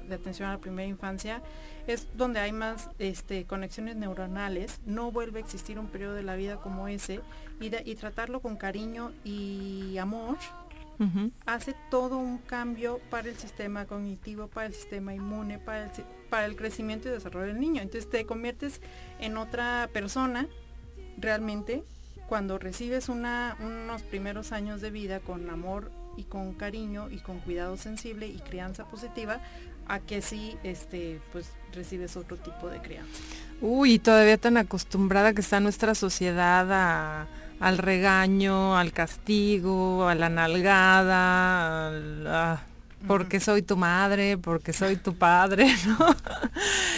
[0.09, 1.42] de atención a la primera infancia,
[1.87, 6.37] es donde hay más este, conexiones neuronales, no vuelve a existir un periodo de la
[6.37, 7.20] vida como ese,
[7.61, 10.37] y, y tratarlo con cariño y amor,
[11.46, 15.90] hace todo un cambio para el sistema cognitivo, para el sistema inmune, para el,
[16.29, 17.83] para el crecimiento y desarrollo del niño.
[17.83, 18.81] Entonces te conviertes
[19.21, 20.47] en otra persona
[21.19, 21.83] realmente
[22.29, 27.77] cuando recibes unos primeros años de vida con amor y con cariño y con cuidado
[27.77, 29.41] sensible y crianza positiva,
[29.87, 33.23] a que sí este, pues recibes otro tipo de crianza.
[33.62, 37.29] Uy, todavía tan acostumbrada que está nuestra sociedad a
[37.61, 41.91] al regaño, al castigo, a la nalgada,
[43.07, 46.17] porque soy tu madre, porque soy tu padre, ¿no?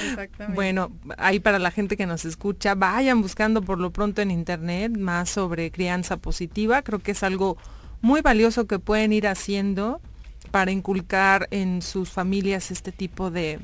[0.08, 0.54] Exactamente.
[0.54, 4.96] Bueno, ahí para la gente que nos escucha, vayan buscando por lo pronto en internet
[4.96, 6.82] más sobre crianza positiva.
[6.82, 7.58] Creo que es algo
[8.00, 10.00] muy valioso que pueden ir haciendo
[10.50, 13.60] para inculcar en sus familias este tipo de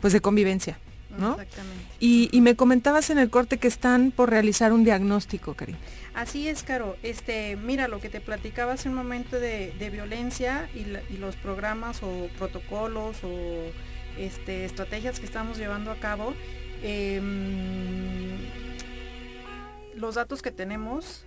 [0.00, 0.78] pues de convivencia.
[1.18, 1.32] ¿No?
[1.32, 1.84] Exactamente.
[2.00, 5.76] Y, y, me comentabas en el corte que están por realizar un diagnóstico, Karim.
[6.14, 6.96] Así es, Caro.
[7.02, 10.84] Este, mira, lo que te platicaba hace un momento de, violencia y,
[11.16, 13.72] los programas o protocolos o
[14.16, 16.34] este, estrategias que estamos llevando a cabo,
[16.82, 18.38] em,
[19.96, 21.24] los datos que tenemos,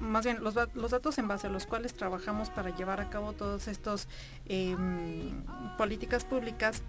[0.00, 3.68] más bien los, datos en base a los cuales trabajamos para llevar a cabo todas
[3.68, 4.06] estas
[4.46, 5.42] em,
[5.78, 6.82] políticas públicas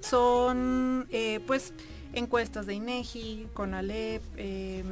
[0.00, 1.72] son eh, pues
[2.12, 4.84] encuestas de INEGI, CONALEP, eh,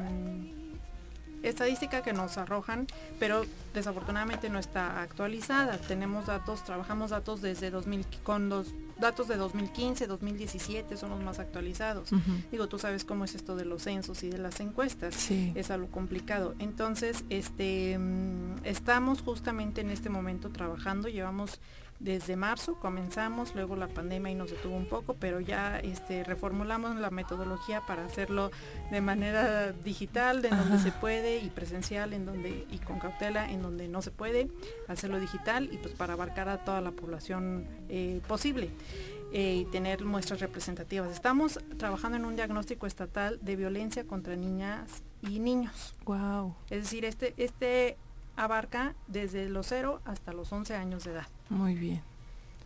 [1.42, 2.86] estadística que nos arrojan,
[3.18, 3.44] pero
[3.74, 5.78] desafortunadamente no está actualizada.
[5.78, 11.38] Tenemos datos, trabajamos datos desde 2000 con los datos de 2015, 2017 son los más
[11.38, 12.10] actualizados.
[12.50, 15.30] Digo, tú sabes cómo es esto de los censos y de las encuestas.
[15.30, 16.54] Es algo complicado.
[16.58, 21.60] Entonces, este mm, estamos justamente en este momento trabajando, llevamos
[22.00, 26.96] desde marzo comenzamos, luego la pandemia y nos detuvo un poco, pero ya este, reformulamos
[26.96, 28.50] la metodología para hacerlo
[28.90, 33.62] de manera digital, de donde se puede, y presencial, en donde, y con cautela, en
[33.62, 34.48] donde no se puede,
[34.86, 38.70] hacerlo digital y pues para abarcar a toda la población eh, posible.
[39.30, 41.12] Eh, y tener muestras representativas.
[41.12, 45.94] Estamos trabajando en un diagnóstico estatal de violencia contra niñas y niños.
[46.06, 46.54] Wow.
[46.70, 47.98] Es decir, este, este
[48.38, 51.26] abarca desde los 0 hasta los 11 años de edad.
[51.50, 52.02] Muy bien.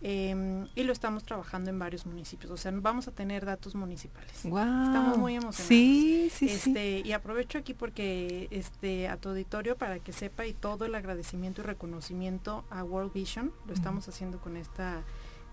[0.04, 4.32] Em, y lo estamos trabajando en varios municipios, o sea, vamos a tener datos municipales.
[4.42, 4.58] Wow.
[4.58, 5.68] Estamos muy emocionados.
[5.68, 10.54] Sí, sí, este, Y aprovecho aquí porque este, a tu auditorio para que sepa y
[10.54, 15.04] todo el agradecimiento y reconocimiento a World Vision, lo estamos haciendo con esta,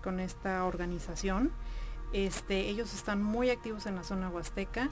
[0.02, 1.52] con esta organización.
[2.12, 4.90] Este, ellos están muy activos en la zona huasteca.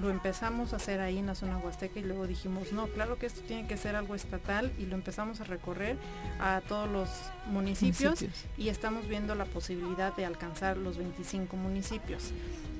[0.00, 3.26] Lo empezamos a hacer ahí en la zona huasteca y luego dijimos, no, claro que
[3.26, 5.96] esto tiene que ser algo estatal y lo empezamos a recorrer
[6.40, 7.08] a todos los
[7.46, 8.24] municipios,
[8.56, 12.32] y estamos viendo la posibilidad de alcanzar los 25 municipios.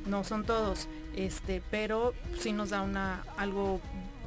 [0.07, 3.81] No son todos, este, pero sí nos da una algo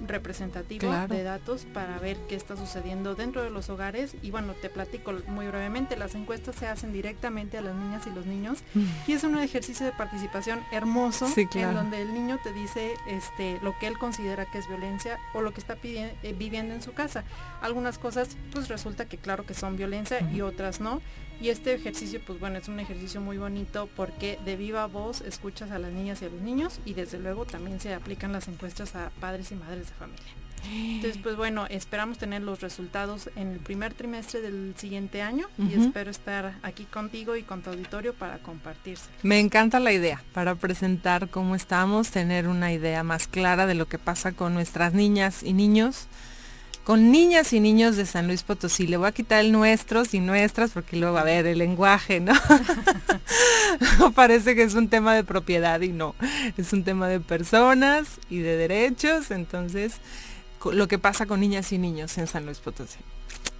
[0.07, 4.69] representativo de datos para ver qué está sucediendo dentro de los hogares y bueno, te
[4.69, 8.85] platico muy brevemente, las encuestas se hacen directamente a las niñas y los niños mm.
[9.07, 13.77] y es un ejercicio de participación hermoso en donde el niño te dice este lo
[13.79, 17.23] que él considera que es violencia o lo que está eh, viviendo en su casa.
[17.61, 21.01] Algunas cosas pues resulta que claro que son violencia y otras no.
[21.41, 25.71] Y este ejercicio, pues bueno, es un ejercicio muy bonito porque de viva voz escuchas
[25.71, 28.95] a las niñas y a los niños y desde luego también se aplican las encuestas
[28.95, 30.31] a padres y madres de familia.
[30.71, 35.73] Entonces, pues bueno, esperamos tener los resultados en el primer trimestre del siguiente año y
[35.73, 39.09] espero estar aquí contigo y con tu auditorio para compartirse.
[39.23, 43.87] Me encanta la idea para presentar cómo estamos, tener una idea más clara de lo
[43.87, 46.07] que pasa con nuestras niñas y niños
[46.83, 48.87] con niñas y niños de San Luis Potosí.
[48.87, 52.33] Le voy a quitar el nuestros y nuestras porque luego, a ver, el lenguaje, ¿no?
[54.15, 56.15] Parece que es un tema de propiedad y no,
[56.57, 59.31] es un tema de personas y de derechos.
[59.31, 59.93] Entonces,
[60.71, 62.99] lo que pasa con niñas y niños en San Luis Potosí.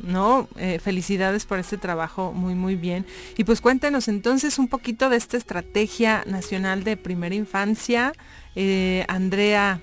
[0.03, 3.05] No, eh, felicidades por este trabajo, muy, muy bien.
[3.38, 8.13] Y pues cuéntenos entonces un poquito de esta estrategia nacional de primera infancia.
[8.55, 9.80] Eh, Andrea,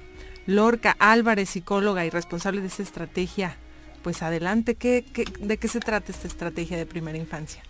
[0.49, 3.55] Lorca Álvarez, psicóloga y responsable de esta estrategia.
[4.03, 5.05] Pues adelante, ¿qué,
[5.41, 7.63] de qué se trata esta estrategia de primera infancia?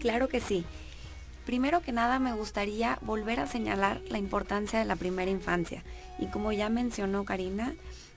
[0.00, 0.64] Claro que sí.
[1.46, 5.84] Primero que nada me gustaría volver a señalar la importancia de la primera infancia.
[6.18, 7.76] Y como ya mencionó Karina,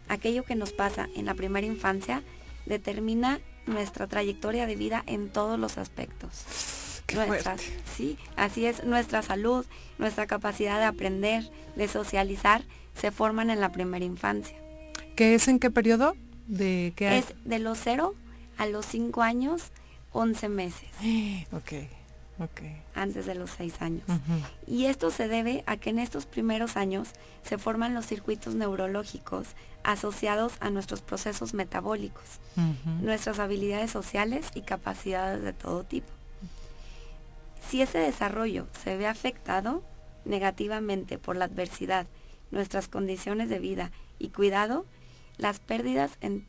[0.09, 2.23] aquello que nos pasa en la primera infancia
[2.65, 6.45] determina nuestra trayectoria de vida en todos los aspectos.
[7.95, 9.67] sí, así es, nuestra salud,
[9.99, 11.43] nuestra capacidad de aprender,
[11.75, 12.63] de socializar,
[12.95, 14.55] se forman en la primera infancia.
[15.15, 16.15] ¿Qué es en qué periodo?
[16.47, 18.15] ¿De qué Es de los 0
[18.57, 19.71] a los 5 años,
[20.11, 20.89] 11 meses.
[21.51, 21.73] Ok,
[22.39, 22.61] ok.
[22.95, 24.03] Antes de los 6 años.
[24.67, 27.09] Y esto se debe a que en estos primeros años
[27.43, 29.47] se forman los circuitos neurológicos
[29.83, 32.39] asociados a nuestros procesos metabólicos,
[33.01, 36.07] nuestras habilidades sociales y capacidades de todo tipo.
[37.69, 39.83] Si ese desarrollo se ve afectado
[40.25, 42.05] negativamente por la adversidad
[42.51, 44.85] nuestras condiciones de vida y cuidado,
[45.37, 46.45] las pérdidas en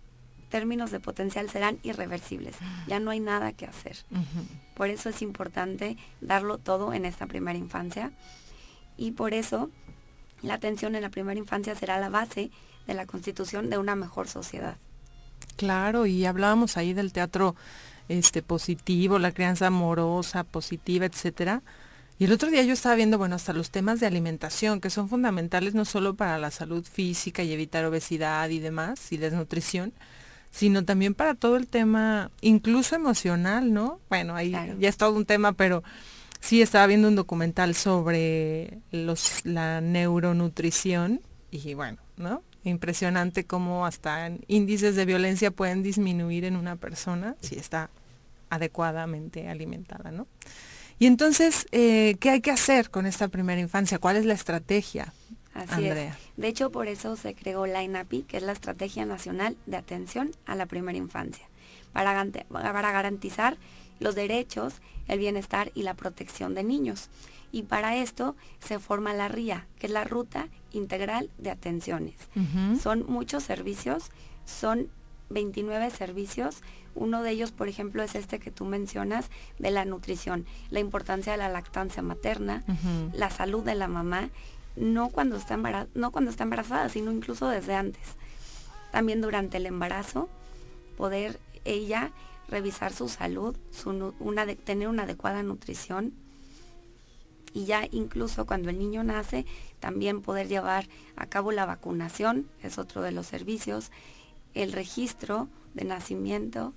[0.50, 2.57] términos de potencial serán irreversibles.
[2.86, 3.96] Ya no hay nada que hacer.
[4.74, 8.12] Por eso es importante darlo todo en esta primera infancia
[8.98, 9.70] y por eso
[10.42, 12.50] la atención en la primera infancia será la base
[12.86, 14.76] de la constitución de una mejor sociedad.
[15.57, 17.57] Claro, y hablábamos ahí del teatro
[18.09, 21.62] este positivo, la crianza amorosa, positiva, etcétera.
[22.23, 25.09] Y el otro día yo estaba viendo, bueno, hasta los temas de alimentación, que son
[25.09, 29.93] fundamentales no solo para la salud física y evitar obesidad y demás, y desnutrición,
[30.53, 33.99] sino también para todo el tema, incluso emocional, ¿no?
[34.09, 35.83] Bueno, ahí ya es todo un tema, pero
[36.39, 42.45] sí estaba viendo un documental sobre los, la neuronutrición y bueno, ¿no?
[42.62, 47.91] Impresionante cómo hasta índices de violencia pueden disminuir en una persona si está
[48.49, 50.29] adecuadamente alimentada, ¿no?
[51.03, 53.98] Y entonces, eh, ¿qué hay que hacer con esta primera infancia?
[53.98, 55.12] ¿Cuál es la estrategia?
[55.53, 56.14] Así es.
[56.36, 60.30] De hecho, por eso se creó la INAPI, que es la Estrategia Nacional de Atención
[60.46, 61.44] a la Primera Infancia,
[61.92, 63.57] para, para garantizar
[63.98, 64.74] los derechos,
[65.09, 67.09] el bienestar y la protección de niños.
[67.50, 72.14] Y para esto se forma la RIA, que es la Ruta Integral de Atenciones.
[72.80, 74.12] Son muchos servicios,
[74.44, 74.86] son
[75.33, 76.62] 29 servicios.
[76.95, 81.33] Uno de ellos, por ejemplo, es este que tú mencionas de la nutrición, la importancia
[81.33, 82.64] de la lactancia materna,
[83.12, 84.30] la salud de la mamá,
[84.76, 85.57] no cuando, está
[85.95, 88.03] no cuando está embarazada, sino incluso desde antes.
[88.91, 90.28] También durante el embarazo,
[90.97, 92.12] poder ella
[92.49, 93.57] revisar su salud,
[94.20, 96.12] una tener una adecuada nutrición.
[97.55, 99.45] Y ya incluso cuando el niño nace,
[99.80, 103.91] también poder llevar a cabo la vacunación, es otro de los servicios,
[104.55, 106.74] el registro de nacimiento,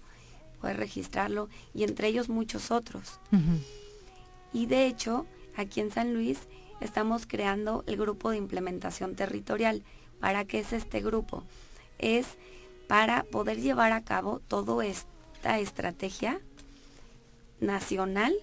[0.62, 3.20] poder registrarlo y entre ellos muchos otros.
[4.54, 6.40] Y de hecho, aquí en San Luis
[6.80, 9.84] estamos creando el grupo de implementación territorial.
[10.20, 11.44] ¿Para qué es este grupo?
[12.00, 12.38] Es
[12.88, 16.40] para poder llevar a cabo toda esta estrategia
[17.60, 18.34] nacional,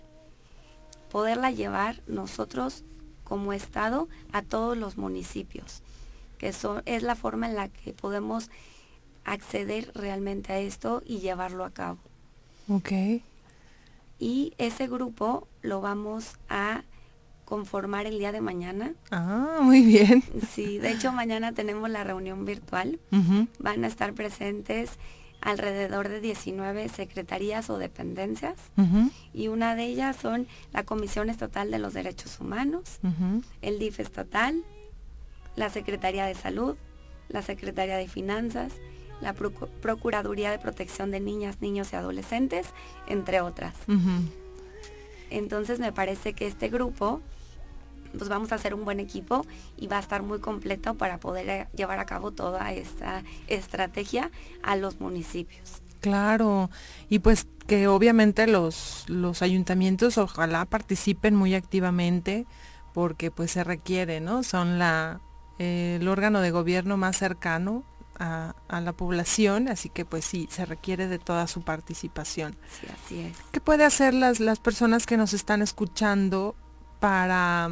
[1.10, 2.84] poderla llevar nosotros
[3.24, 5.82] como Estado a todos los municipios,
[6.38, 8.50] que es la forma en la que podemos
[9.24, 11.98] acceder realmente a esto y llevarlo a cabo.
[12.68, 12.92] Ok.
[14.18, 16.84] Y ese grupo lo vamos a
[17.44, 18.94] conformar el día de mañana.
[19.10, 20.22] Ah, muy bien.
[20.52, 22.98] Sí, de hecho mañana tenemos la reunión virtual.
[23.58, 24.98] Van a estar presentes
[25.42, 28.54] alrededor de 19 secretarías o dependencias
[29.34, 33.00] y una de ellas son la Comisión Estatal de los Derechos Humanos,
[33.60, 34.62] el DIF estatal,
[35.56, 36.76] la Secretaría de Salud,
[37.28, 38.72] la Secretaría de Finanzas,
[39.22, 42.66] la Procuraduría de Protección de Niñas, Niños y Adolescentes,
[43.06, 43.74] entre otras.
[45.30, 47.20] Entonces me parece que este grupo,
[48.16, 49.46] pues vamos a hacer un buen equipo
[49.78, 54.30] y va a estar muy completo para poder eh, llevar a cabo toda esta estrategia
[54.62, 55.80] a los municipios.
[56.00, 56.68] Claro,
[57.08, 62.44] y pues que obviamente los, los ayuntamientos ojalá participen muy activamente
[62.92, 64.42] porque pues se requiere, ¿no?
[64.42, 65.20] Son la,
[65.58, 67.84] el órgano de gobierno más cercano
[68.22, 72.56] a, la población, así que pues sí, se requiere de toda su participación.
[72.70, 73.36] Sí, así es.
[73.50, 76.54] ¿Qué puede hacer las, las personas que nos están escuchando
[77.00, 77.70] para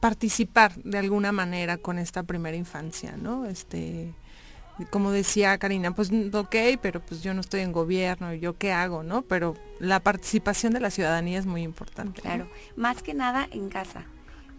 [0.00, 3.46] participar de alguna manera con esta primera infancia, ¿no?
[3.46, 4.14] Este,
[4.90, 9.02] como decía Karina, pues ok, pero pues yo no estoy en gobierno, yo qué hago,
[9.02, 9.22] ¿no?
[9.22, 12.20] Pero la participación de la ciudadanía es muy importante.
[12.20, 14.06] Claro, más que nada en casa.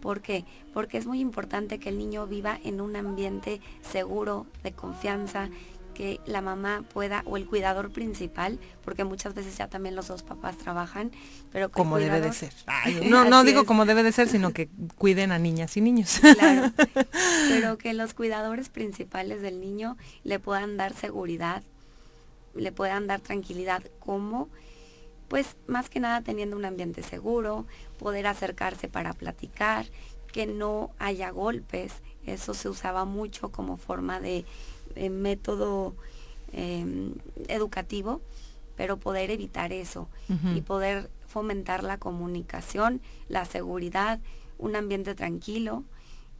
[0.02, 0.45] ¿Por qué?
[0.74, 5.50] Porque es muy importante que el niño viva en un ambiente seguro, de confianza,
[6.00, 10.24] que la mamá pueda, o el cuidador principal, porque muchas veces ya también los dos
[10.24, 11.12] papás trabajan,
[11.52, 12.54] pero como debe de ser.
[13.10, 16.22] no, no digo como debe de ser, sino que cuiden a niñas y niños.
[16.22, 16.72] Claro,
[17.50, 21.64] pero que los cuidadores principales del niño le puedan dar seguridad,
[22.56, 24.47] le puedan dar tranquilidad, como
[25.30, 27.65] pues más que nada teniendo un ambiente seguro,
[27.97, 29.86] poder acercarse para platicar,
[30.32, 31.93] que no haya golpes,
[32.25, 34.45] eso se usaba mucho como forma de,
[35.09, 35.95] método
[36.51, 37.13] em,
[37.47, 38.21] educativo,
[38.75, 40.09] pero poder evitar eso
[40.55, 44.19] y poder fomentar la comunicación, la seguridad,
[44.57, 45.84] un ambiente tranquilo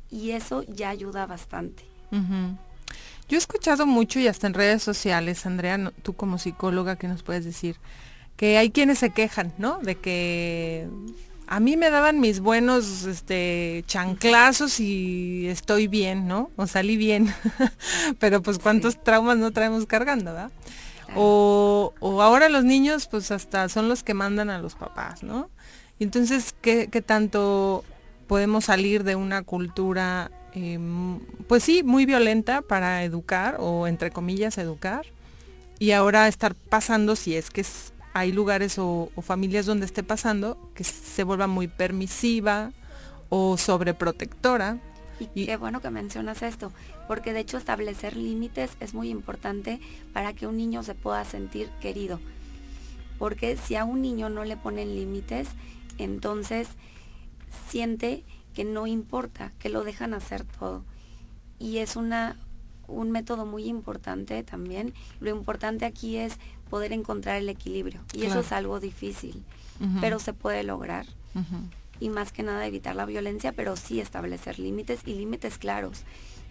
[0.09, 1.85] y eso ya ayuda bastante.
[2.11, 7.21] Yo he escuchado mucho y hasta en redes sociales, Andrea, tú como psicóloga, ¿qué nos
[7.21, 7.77] puedes decir?
[8.39, 9.79] Que hay quienes se quejan, ¿no?
[9.79, 10.87] De que
[11.45, 16.49] a mí me daban mis buenos este, chanclazos y estoy bien, ¿no?
[16.55, 17.33] O salí bien.
[18.19, 20.51] Pero pues cuántos traumas no traemos cargando, ¿verdad?
[21.17, 25.49] O, ahora los niños pues hasta son los que mandan a los papás, ¿no?
[25.97, 27.83] Y entonces, ¿qué, tanto
[28.27, 31.19] podemos salir de una cultura, em,
[31.49, 35.07] pues sí, muy violenta para educar o entre comillas educar?
[35.77, 40.57] Y ahora estar pasando, si es que es hay lugares o, familias donde esté pasando
[40.74, 42.72] que se vuelva muy permisiva
[43.30, 44.80] o sobreprotectora.
[45.36, 46.72] Y, qué bueno que mencionas esto,
[47.07, 49.80] porque de hecho establecer límites es muy importante
[50.14, 52.20] para que un niño se pueda sentir querido.
[53.18, 55.49] Porque si a un niño no le ponen límites,
[55.97, 56.70] entonces
[57.68, 60.84] siente que no importa, que lo dejan hacer todo.
[61.60, 62.38] Y es una,
[62.88, 64.93] un método muy importante también.
[65.20, 66.38] Lo importante aquí es
[66.70, 68.01] poder encontrar el equilibrio.
[68.13, 69.43] Y eso es algo difícil,
[70.01, 71.05] pero se puede lograr.
[71.99, 76.03] Y más que nada evitar la violencia, pero sí establecer límites y límites claros.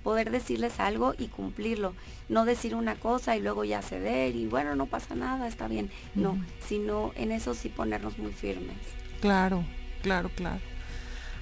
[0.02, 1.94] Poder decirles algo y cumplirlo.
[2.28, 5.90] No decir una cosa y luego ya ceder y bueno, no pasa nada, está bien.
[6.14, 8.76] No, sino en eso sí ponernos muy firmes.
[9.20, 9.64] Claro,
[10.02, 10.60] claro, claro.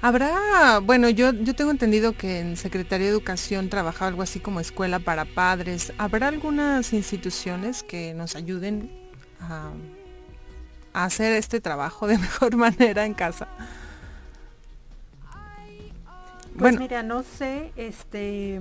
[0.06, 4.60] Habrá, bueno, yo, yo tengo entendido que en Secretaría de Educación trabaja algo así como
[4.60, 5.92] escuela para padres.
[5.98, 8.88] ¿Habrá algunas instituciones que nos ayuden
[9.40, 9.72] a,
[10.92, 13.48] hacer este trabajo de mejor manera en casa?
[16.52, 16.78] Pues bueno.
[16.78, 18.60] mira, no sé, este,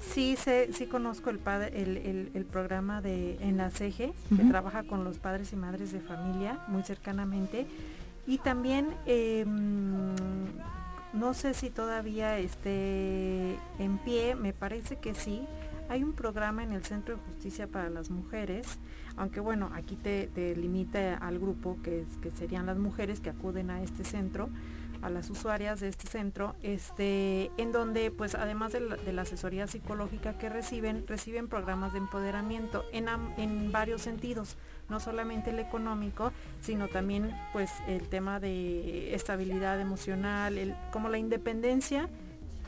[0.00, 5.04] sí sé, sí conozco el, padre, el, programa de en la CEGE, que trabaja con
[5.04, 7.66] los padres y madres de familia muy cercanamente
[8.26, 10.14] y también, em,
[11.12, 15.46] no sé si todavía esté en pie, me parece que sí.
[15.88, 18.78] Hay un programa en el Centro de Justicia para las Mujeres,
[19.16, 22.04] aunque bueno, aquí te, limita al grupo que,
[22.38, 24.48] serían las mujeres que acuden a este centro
[25.02, 30.36] a las usuarias de este centro, este, en donde pues además de la, asesoría psicológica
[30.36, 33.06] que reciben, reciben programas de empoderamiento en,
[33.38, 34.56] en varios sentidos,
[34.90, 41.18] no solamente el económico, sino también pues el tema de estabilidad emocional, el, como la
[41.18, 42.08] independencia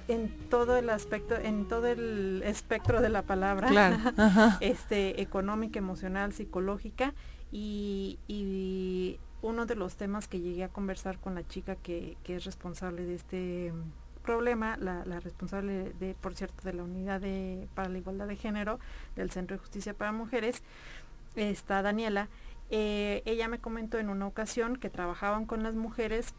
[0.09, 3.69] en todo el aspecto, en todo el espectro de la palabra,
[4.61, 7.15] este, económica, emocional, psicológica,
[7.51, 12.45] y, y uno de los temas que llegué a conversar con la chica que, es
[12.45, 13.73] responsable de este
[14.23, 18.79] problema, la, responsable de, por cierto, de la unidad de, para la igualdad de género
[19.17, 20.63] del Centro de Justicia para Mujeres,
[21.37, 22.29] está Daniela.
[22.71, 26.35] Eh, ella me comentó en una ocasión que trabajaban con las mujeres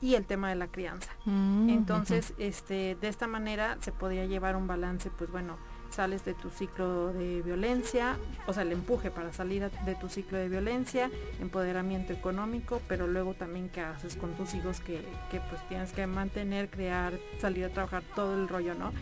[0.00, 1.10] y el tema de la crianza.
[1.24, 5.56] Mm, Entonces, este, de esta manera se podría llevar un balance, pues bueno,
[5.90, 8.16] sales de tu ciclo de violencia,
[8.46, 11.10] o sea, el empuje para salir de tu ciclo de violencia,
[11.40, 16.68] empoderamiento económico, pero luego también qué haces con tus hijos que, pues tienes que mantener,
[16.68, 18.92] crear, salir a trabajar, todo el rollo, ¿no?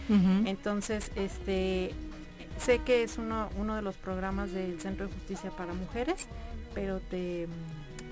[0.47, 1.93] Entonces, este,
[2.59, 6.27] sé que es uno, uno de los programas del Centro de Justicia para Mujeres,
[6.75, 7.49] pero te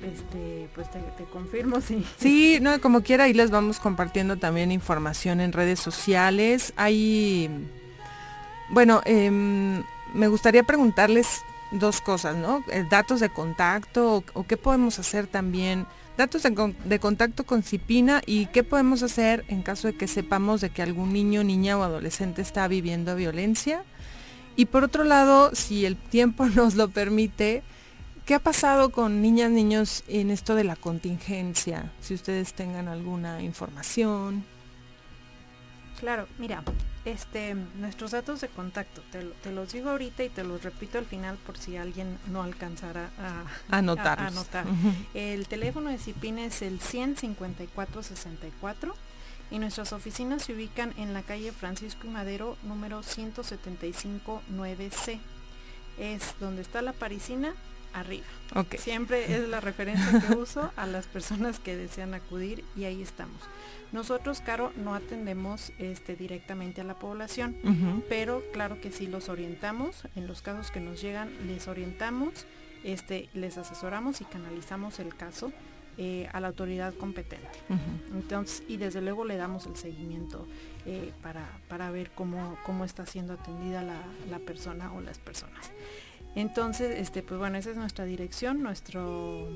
[0.03, 2.05] este, pues te, confirmo, sí.
[2.19, 6.73] Sí, no, como quiera, ahí les vamos compartiendo también información en redes sociales.
[6.77, 7.49] Hay,
[8.71, 9.83] bueno, em,
[10.13, 12.63] me gustaría preguntarles dos cosas, ¿no?
[12.71, 15.87] Eh, datos de contacto o, qué podemos hacer también,
[16.17, 20.61] datos de, de, contacto con Cipina y qué podemos hacer en caso de que sepamos
[20.61, 23.85] de que algún niño, niña o adolescente está viviendo violencia.
[24.57, 27.63] Y por otro lado, si el tiempo nos lo permite,
[28.25, 31.93] ¿Qué ha pasado con niñas, niños en esto de la contingencia?
[32.01, 34.47] Si ustedes tengan alguna información.
[36.01, 36.63] Claro, mira,
[37.05, 41.37] este, nuestros datos de contacto, te, los digo ahorita y te los repito al final
[41.37, 43.45] por si alguien no alcanzara a,
[43.77, 44.33] anotar.
[45.13, 48.95] El teléfono de CIPIN es el 15464
[49.55, 55.21] y nuestras oficinas se ubican en la calle Francisco y Madero número 175 9C.
[55.97, 57.55] Es donde está la parisina
[57.93, 58.27] arriba.
[58.77, 63.41] Siempre es la referencia que uso a las personas que desean acudir y ahí estamos.
[63.93, 67.55] Nosotros, Caro, no atendemos este, directamente a la población,
[68.09, 70.09] pero claro que sí los orientamos.
[70.17, 72.45] En los casos que nos llegan, les orientamos,
[72.83, 75.53] este, les asesoramos y canalizamos el caso
[75.99, 77.49] eh, a la autoridad competente.
[78.13, 80.47] Entonces, y desde luego le damos el seguimiento
[80.87, 85.71] eh, para, para, ver cómo, cómo está siendo atendida la, la persona o las personas.
[86.35, 89.49] Entonces, este, pues bueno, esa es nuestra dirección, nuestro,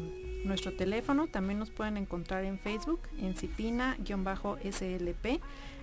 [0.45, 1.27] nuestro teléfono.
[1.27, 4.07] También nos pueden encontrar en Facebook, en Cipina-SLP.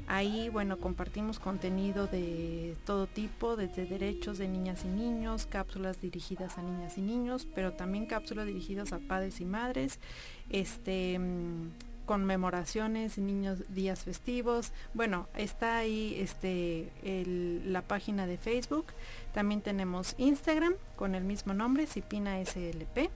[0.07, 6.57] Ahí, bueno, compartimos contenido de todo tipo, desde derechos de niñas y niños, cápsulas dirigidas
[6.57, 9.99] a niñas y niños, pero también cápsulas dirigidas a padres y madres,
[10.51, 11.19] este,
[12.05, 14.71] conmemoraciones, niños días festivos.
[14.93, 16.91] Bueno, está ahí este,
[17.65, 18.85] la página de Facebook.
[19.33, 23.09] También tenemos Instagram con el mismo nombre, Cipina SLP.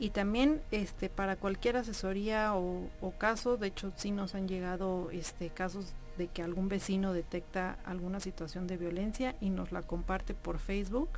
[0.00, 5.50] Y también este, para cualquier asesoría o, caso, de hecho sí nos han llegado este,
[5.50, 10.58] casos de que algún vecino detecta alguna situación de violencia y nos la comparte por
[10.58, 11.08] Facebook.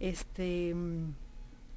[0.00, 0.74] Este,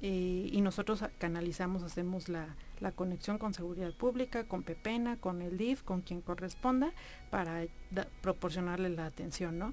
[0.04, 2.56] eh, y nosotros canalizamos, hacemos la,
[2.96, 6.92] conexión con seguridad pública, con Pepena, con el DIF, con quien corresponda,
[7.30, 7.64] para
[8.20, 9.72] proporcionarle la atención, ¿no?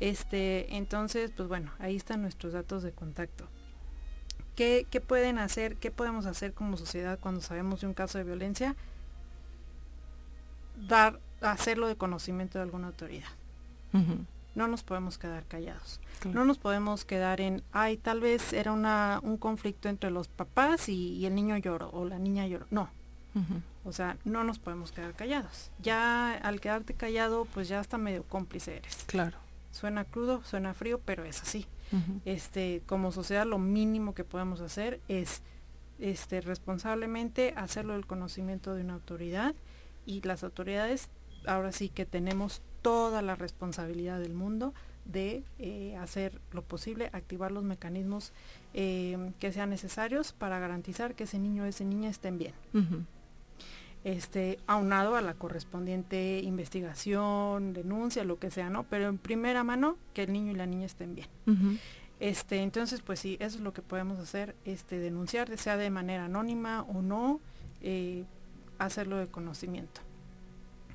[0.00, 3.48] este, entonces, pues bueno, ahí están nuestros datos de contacto.
[4.54, 8.76] ¿Qué, pueden hacer, qué podemos hacer como sociedad cuando sabemos de un caso de violencia?
[10.76, 13.28] Dar, hacerlo de conocimiento de alguna autoridad
[14.54, 16.00] no nos podemos quedar callados.
[16.24, 20.88] No nos podemos quedar en, ay, tal vez era una, un conflicto entre los papás
[20.88, 22.66] y, el niño lloró o la niña lloró.
[22.70, 22.90] No.
[23.84, 25.70] O sea, no nos podemos quedar callados.
[25.80, 29.04] Ya al quedarte callado, pues ya hasta medio cómplice eres.
[29.06, 29.38] Claro.
[29.72, 31.66] Suena crudo, suena frío, pero es así.
[32.24, 35.42] Este, como sociedad lo mínimo que podemos hacer es
[35.98, 39.54] este responsablemente hacerlo del conocimiento de una autoridad
[40.06, 41.10] y las autoridades
[41.46, 44.74] ahora sí que tenemos toda la responsabilidad del mundo
[45.04, 48.32] de eh, hacer lo posible, activar los mecanismos
[48.74, 52.54] eh, que sean necesarios para garantizar que ese niño o esa niña estén bien.
[54.04, 58.84] Este, aunado a la correspondiente investigación, denuncia, lo que sea, ¿no?
[58.84, 61.28] Pero en primera mano, que el niño y la niña estén bien.
[62.18, 66.26] Este, entonces, pues sí, eso es lo que podemos hacer, este, denunciar, sea de manera
[66.26, 67.40] anónima o no,
[67.80, 68.24] eh,
[68.78, 70.00] hacerlo de conocimiento.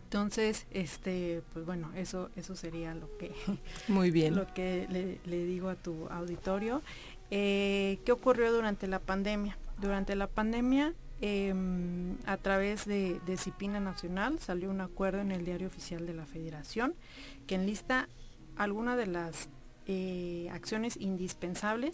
[0.07, 3.33] Entonces, este, pues bueno, eso, eso sería lo que,
[3.89, 4.37] Muy bien.
[4.37, 6.81] lo que le, digo a tu auditorio.
[7.29, 9.57] Eh, ¿Qué ocurrió durante la pandemia?
[9.81, 15.43] Durante la pandemia, em, a través de, de Cipina Nacional, salió un acuerdo en el
[15.43, 16.93] diario oficial de la Federación
[17.45, 18.07] que enlista
[18.55, 19.49] algunas de las
[19.87, 21.93] eh, acciones indispensables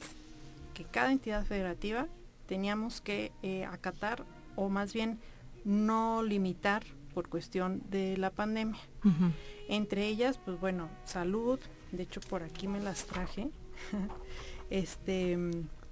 [0.76, 2.06] que cada entidad federativa
[2.46, 4.24] teníamos que eh, acatar
[4.56, 5.18] o más bien
[5.66, 6.84] no limitar
[7.14, 8.82] por cuestión de la pandemia.
[9.70, 11.60] Entre ellas, pues bueno, salud,
[11.92, 13.50] de hecho por aquí me las traje.
[14.70, 15.38] este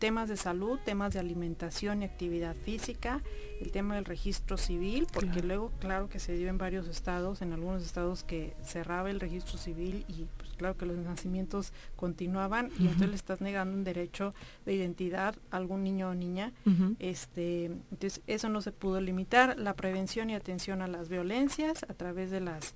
[0.02, 3.22] temas de salud, temas de alimentación y actividad física,
[3.62, 7.54] el tema del registro civil, porque luego claro que se dio en varios estados, en
[7.54, 12.84] algunos estados que cerraba el registro civil y pues claro que los nacimientos continuaban y
[12.84, 16.54] entonces le estás negando un derecho de identidad a algún niño o niña.
[17.00, 21.96] este, entonces eso no se pudo limitar, la prevención y atención a las violencias a
[21.96, 22.76] través de las,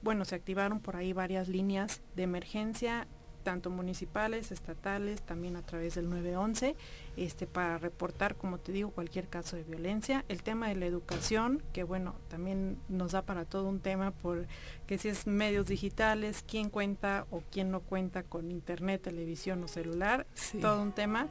[0.00, 3.08] bueno, se activaron por ahí varias líneas de emergencia
[3.42, 6.76] tanto municipales, estatales, también a través del 911,
[7.16, 10.24] este, para reportar, como te digo, cualquier caso de violencia.
[10.28, 14.98] El tema de la educación, que bueno, también nos da para todo un tema, porque
[14.98, 20.26] si es medios digitales, quién cuenta o quién no cuenta con internet, televisión o celular,
[20.60, 21.26] todo un tema.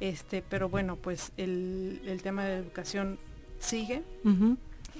[0.00, 3.18] Este, pero bueno, pues el, el tema de la educación
[3.62, 4.02] sigue.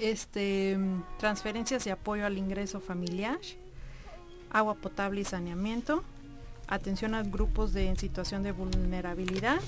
[0.01, 0.79] Este,
[1.19, 3.39] transferencias de apoyo al ingreso familiar,
[4.51, 6.03] agua potable y saneamiento,
[6.75, 9.61] atención a grupos de, en situación de vulnerabilidad,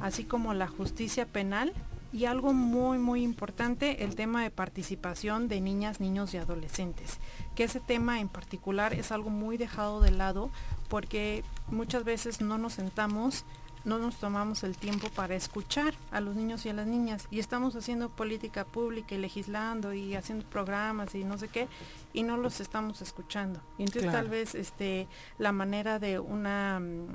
[0.00, 1.72] así como la justicia penal
[2.12, 7.18] y algo muy muy importante, el tema de participación de niñas, niños y adolescentes,
[7.54, 10.50] que ese tema en particular es algo muy dejado de lado
[10.88, 13.44] porque muchas veces no nos sentamos
[13.88, 17.40] no nos tomamos el tiempo para escuchar a los niños y a las niñas y
[17.40, 21.68] estamos haciendo política pública y legislando y haciendo programas y no sé qué
[22.12, 23.60] y no los estamos escuchando.
[23.78, 25.08] Y entonces tal vez este
[25.38, 27.08] la manera de una mm,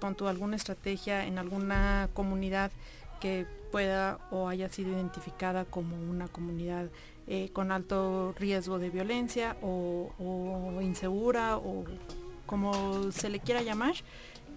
[0.00, 2.70] pon alguna estrategia en alguna comunidad
[3.20, 6.88] que pueda o haya sido identificada como una comunidad
[7.26, 11.84] eh, con alto riesgo de violencia o, o insegura o
[12.46, 13.94] como se le quiera llamar,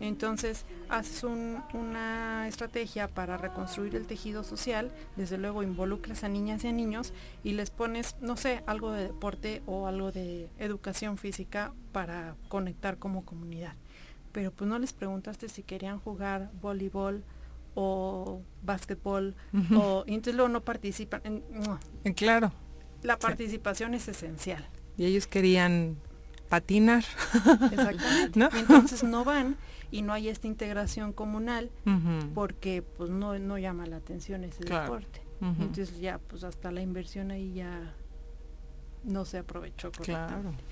[0.01, 6.67] entonces haces una estrategia para reconstruir el tejido social, desde luego involucras a niñas y
[6.67, 11.73] a niños y les pones, no sé, algo de deporte o algo de educación física
[11.91, 13.75] para conectar como comunidad.
[14.31, 17.23] Pero pues no les preguntaste si querían jugar voleibol
[17.75, 19.35] o básquetbol
[19.75, 21.21] o entonces luego no participan.
[21.23, 22.51] En, claro.
[23.03, 24.67] La participación es esencial.
[24.97, 25.97] Y ellos querían
[26.49, 27.03] patinar.
[27.71, 28.39] Exactamente.
[28.57, 29.57] Y entonces no van
[29.91, 31.69] y no hay esta integración comunal
[32.33, 35.21] porque pues no, no llama la atención ese deporte.
[35.41, 37.93] Entonces ya pues hasta la inversión ahí ya
[39.03, 40.63] no se aprovechó correctamente.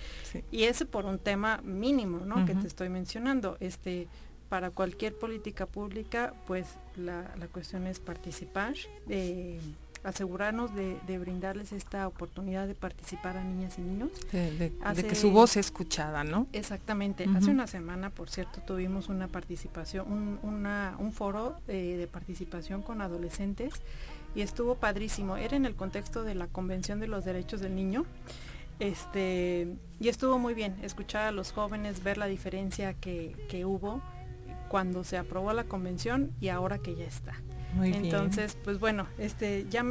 [0.51, 2.45] Y ese por un tema mínimo, ¿no?
[2.45, 3.57] Que te estoy mencionando.
[3.59, 4.07] Este,
[4.49, 8.73] para cualquier política pública, pues la, la cuestión es participar.
[9.07, 9.59] Eh,
[10.03, 14.09] asegurarnos de, brindarles esta oportunidad de participar a niñas y niños.
[14.31, 14.71] De,
[15.07, 16.47] que su voz sea escuchada, ¿no?
[16.53, 17.25] Exactamente.
[17.35, 22.81] Hace una semana, por cierto, tuvimos una participación, un, una, un foro eh, de participación
[22.81, 23.73] con adolescentes
[24.35, 25.37] y estuvo padrísimo.
[25.37, 28.05] Era en el contexto de la Convención de los Derechos del Niño.
[28.79, 34.01] Este, y estuvo muy bien escuchar a los jóvenes, ver la diferencia que, que hubo
[34.69, 37.33] cuando se aprobó la convención y ahora que ya está.
[37.81, 39.87] Entonces, pues bueno, este ya me